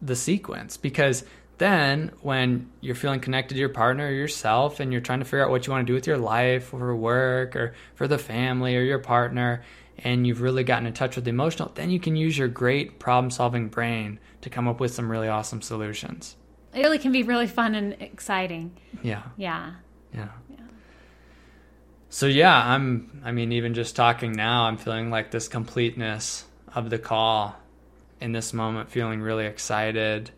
the 0.00 0.16
sequence 0.16 0.76
because 0.76 1.24
then 1.58 2.10
when 2.22 2.70
you're 2.80 2.94
feeling 2.94 3.20
connected 3.20 3.54
to 3.54 3.60
your 3.60 3.68
partner 3.68 4.08
or 4.08 4.10
yourself 4.10 4.80
and 4.80 4.90
you're 4.90 5.00
trying 5.00 5.20
to 5.20 5.24
figure 5.24 5.44
out 5.44 5.50
what 5.50 5.66
you 5.66 5.72
want 5.72 5.86
to 5.86 5.90
do 5.90 5.94
with 5.94 6.06
your 6.06 6.18
life 6.18 6.74
or 6.74 6.96
work 6.96 7.54
or 7.54 7.74
for 7.94 8.08
the 8.08 8.18
family 8.18 8.76
or 8.76 8.82
your 8.82 8.98
partner 8.98 9.62
and 9.98 10.26
you've 10.26 10.40
really 10.40 10.64
gotten 10.64 10.86
in 10.86 10.92
touch 10.92 11.14
with 11.14 11.24
the 11.24 11.30
emotional, 11.30 11.70
then 11.74 11.90
you 11.90 12.00
can 12.00 12.16
use 12.16 12.36
your 12.36 12.48
great 12.48 12.98
problem 12.98 13.30
solving 13.30 13.68
brain 13.68 14.18
to 14.40 14.50
come 14.50 14.66
up 14.66 14.80
with 14.80 14.92
some 14.92 15.10
really 15.10 15.28
awesome 15.28 15.62
solutions. 15.62 16.34
It 16.74 16.80
really 16.80 16.98
can 16.98 17.12
be 17.12 17.22
really 17.22 17.46
fun 17.46 17.74
and 17.74 17.92
exciting. 18.00 18.76
Yeah. 19.02 19.22
Yeah. 19.36 19.74
Yeah. 20.12 20.28
yeah. 20.50 20.56
So 22.08 22.26
yeah, 22.26 22.56
I'm 22.56 23.22
I 23.24 23.32
mean 23.32 23.52
even 23.52 23.74
just 23.74 23.94
talking 23.94 24.32
now, 24.32 24.64
I'm 24.64 24.78
feeling 24.78 25.10
like 25.10 25.30
this 25.30 25.48
completeness 25.48 26.44
of 26.74 26.90
the 26.90 26.98
call 26.98 27.54
in 28.22 28.32
this 28.32 28.52
moment 28.52 28.90
feeling 28.90 29.20
really 29.20 29.46
excited. 29.46 30.30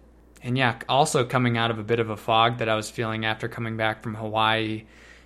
And 0.42 0.58
yeah, 0.58 0.78
also 0.88 1.24
coming 1.24 1.56
out 1.56 1.70
of 1.70 1.78
a 1.78 1.84
bit 1.84 2.00
of 2.00 2.10
a 2.10 2.16
fog 2.16 2.58
that 2.58 2.68
I 2.68 2.74
was 2.74 2.90
feeling 2.90 3.24
after 3.24 3.48
coming 3.48 3.76
back 3.76 4.02
from 4.02 4.14
Hawaii 4.14 4.84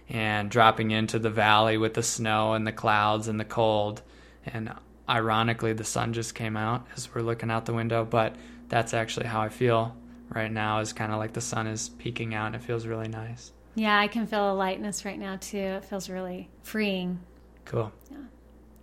and 0.08 0.50
dropping 0.50 0.90
into 0.90 1.18
the 1.18 1.30
valley 1.30 1.76
with 1.78 1.94
the 1.94 2.02
snow 2.02 2.54
and 2.54 2.66
the 2.66 2.72
clouds 2.72 3.28
and 3.28 3.38
the 3.38 3.44
cold. 3.44 4.02
And 4.46 4.72
ironically 5.08 5.72
the 5.72 5.84
sun 5.84 6.12
just 6.12 6.34
came 6.34 6.56
out 6.56 6.86
as 6.96 7.12
we're 7.14 7.22
looking 7.22 7.50
out 7.50 7.64
the 7.64 7.72
window 7.72 8.04
but 8.04 8.36
that's 8.68 8.92
actually 8.92 9.26
how 9.26 9.40
i 9.40 9.48
feel 9.48 9.96
right 10.34 10.52
now 10.52 10.80
is 10.80 10.92
kind 10.92 11.12
of 11.12 11.18
like 11.18 11.32
the 11.32 11.40
sun 11.40 11.66
is 11.66 11.88
peeking 11.88 12.34
out 12.34 12.48
and 12.48 12.56
it 12.56 12.62
feels 12.62 12.86
really 12.86 13.08
nice. 13.08 13.52
Yeah 13.74 13.98
i 13.98 14.06
can 14.06 14.26
feel 14.26 14.52
a 14.52 14.54
lightness 14.54 15.04
right 15.04 15.18
now 15.18 15.36
too. 15.36 15.56
It 15.56 15.84
feels 15.86 16.10
really 16.10 16.50
freeing. 16.62 17.20
Cool. 17.64 17.90
Yeah 18.10 18.18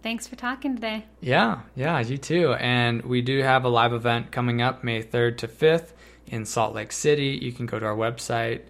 thanks 0.06 0.26
for 0.28 0.36
talking 0.36 0.76
today. 0.76 1.04
Yeah 1.20 1.62
yeah 1.74 2.00
you 2.00 2.20
too. 2.20 2.54
And 2.54 3.02
we 3.02 3.24
do 3.24 3.42
have 3.42 3.66
a 3.66 3.70
live 3.70 3.92
event 3.92 4.32
coming 4.32 4.62
up 4.62 4.84
may 4.84 5.02
3rd 5.02 5.38
to 5.38 5.48
5th 5.48 5.94
in 6.28 6.46
salt 6.46 6.76
lake 6.76 6.92
city. 6.92 7.40
You 7.42 7.52
can 7.52 7.66
go 7.66 7.80
to 7.80 7.86
our 7.88 7.96
website 7.96 8.62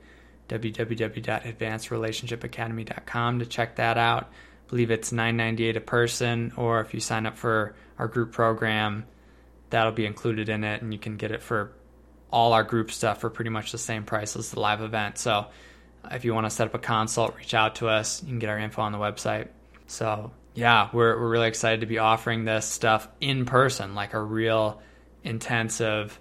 www.advancedrelationshipacademy.com 0.47 3.39
to 3.39 3.45
check 3.45 3.75
that 3.75 3.97
out. 3.97 4.29
Believe 4.69 4.91
it's 4.91 5.11
998 5.11 5.75
a 5.75 5.81
person 5.81 6.53
or 6.55 6.79
if 6.79 6.93
you 6.93 7.01
sign 7.01 7.25
up 7.25 7.35
for 7.35 7.75
our 7.99 8.07
group 8.07 8.31
program 8.31 9.05
that'll 9.71 9.91
be 9.91 10.05
included 10.05 10.47
in 10.47 10.63
it 10.63 10.81
and 10.81 10.93
you 10.93 10.99
can 10.99 11.17
get 11.17 11.31
it 11.31 11.43
for 11.43 11.73
all 12.31 12.53
our 12.53 12.63
group 12.63 12.91
stuff 12.91 13.19
for 13.19 13.29
pretty 13.29 13.49
much 13.49 13.73
the 13.73 13.77
same 13.77 14.05
price 14.05 14.37
as 14.37 14.51
the 14.51 14.61
live 14.61 14.79
event. 14.79 15.17
So 15.17 15.47
if 16.09 16.23
you 16.23 16.33
want 16.33 16.45
to 16.45 16.49
set 16.49 16.67
up 16.67 16.75
a 16.75 16.79
consult 16.79 17.35
reach 17.35 17.53
out 17.53 17.75
to 17.75 17.89
us. 17.89 18.23
You 18.23 18.29
can 18.29 18.39
get 18.39 18.49
our 18.49 18.57
info 18.57 18.83
on 18.83 18.93
the 18.93 18.99
website. 18.99 19.49
So 19.87 20.31
yeah 20.55 20.89
we're, 20.93 21.19
we're 21.19 21.29
really 21.29 21.47
excited 21.47 21.81
to 21.81 21.85
be 21.85 21.99
offering 21.99 22.45
this 22.45 22.65
stuff 22.65 23.07
in 23.21 23.45
person 23.45 23.93
like 23.93 24.13
a 24.13 24.21
real 24.21 24.81
intensive 25.23 26.19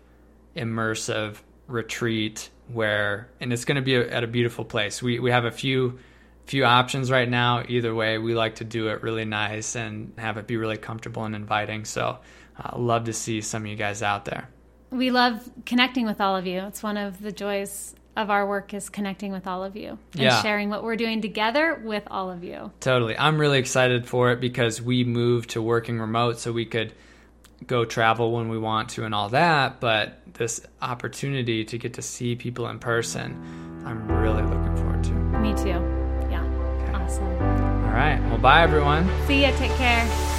immersive 0.55 1.37
retreat 1.67 2.51
where 2.69 3.29
and 3.41 3.53
it's 3.53 3.65
going 3.65 3.77
to 3.77 3.83
be 3.83 3.97
at 3.97 4.23
a 4.23 4.27
beautiful 4.27 4.65
place 4.65 5.03
we, 5.03 5.19
we 5.19 5.31
have 5.31 5.45
a 5.45 5.51
few 5.51 5.99
few 6.47 6.65
options 6.65 7.11
right 7.11 7.29
now. 7.29 7.65
Either 7.69 7.95
way, 7.95 8.19
we 8.19 8.35
like 8.35 8.57
to 8.57 8.65
do 8.65 8.89
it 8.89 9.03
really 9.03 9.25
nice 9.25 9.77
and 9.77 10.13
have 10.19 10.37
it 10.37 10.47
be 10.47 10.57
really 10.57 10.77
comfortable 10.77 11.25
and 11.25 11.35
inviting. 11.35 11.85
So, 11.85 12.19
uh, 12.63 12.79
love 12.79 13.05
to 13.05 13.13
see 13.13 13.41
some 13.41 13.63
of 13.63 13.69
you 13.69 13.77
guys 13.77 14.03
out 14.03 14.25
there. 14.25 14.49
We 14.91 15.11
love 15.11 15.49
connecting 15.67 16.07
with 16.07 16.21
all 16.21 16.37
of 16.37 16.47
you. 16.47 16.61
It's 16.61 16.83
one 16.83 16.97
of 16.97 17.21
the 17.21 17.33
joys 17.33 17.95
of 18.17 18.31
our 18.31 18.47
work 18.47 18.75
is 18.75 18.89
connecting 18.89 19.33
with 19.33 19.47
all 19.47 19.65
of 19.65 19.77
you 19.77 19.99
and 20.13 20.23
yeah. 20.23 20.43
sharing 20.43 20.71
what 20.71 20.83
we're 20.83 20.97
doing 20.97 21.21
together 21.21 21.81
with 21.83 22.05
all 22.11 22.31
of 22.31 22.45
you. 22.45 22.71
Totally. 22.81 23.19
I'm 23.19 23.39
really 23.39 23.59
excited 23.59 24.07
for 24.07 24.31
it 24.31 24.41
because 24.41 24.81
we 24.81 25.05
moved 25.05 25.51
to 25.51 25.63
working 25.63 25.99
remote 25.99 26.39
so 26.39 26.53
we 26.53 26.67
could 26.67 26.93
go 27.67 27.85
travel 27.85 28.33
when 28.33 28.49
we 28.49 28.59
want 28.59 28.91
to 28.91 29.05
and 29.05 29.15
all 29.15 29.31
that, 29.31 29.81
but 29.81 30.21
this 30.35 30.61
opportunity 30.83 31.65
to 31.65 31.79
get 31.79 31.95
to 31.95 32.03
see 32.03 32.37
people 32.37 32.69
in 32.69 32.79
person, 32.79 33.83
I'm 33.85 34.09
really 34.09 34.43
looking 34.43 34.77
forward 34.77 35.05
to. 35.05 35.13
Me 35.13 35.55
too. 35.55 35.81
Yeah. 36.31 36.45
Okay. 36.45 36.93
Awesome. 36.93 37.25
All 37.25 37.91
right. 37.91 38.21
Well, 38.29 38.39
bye, 38.39 38.63
everyone. 38.63 39.09
See 39.27 39.43
ya. 39.43 39.51
Take 39.57 39.73
care. 39.73 40.34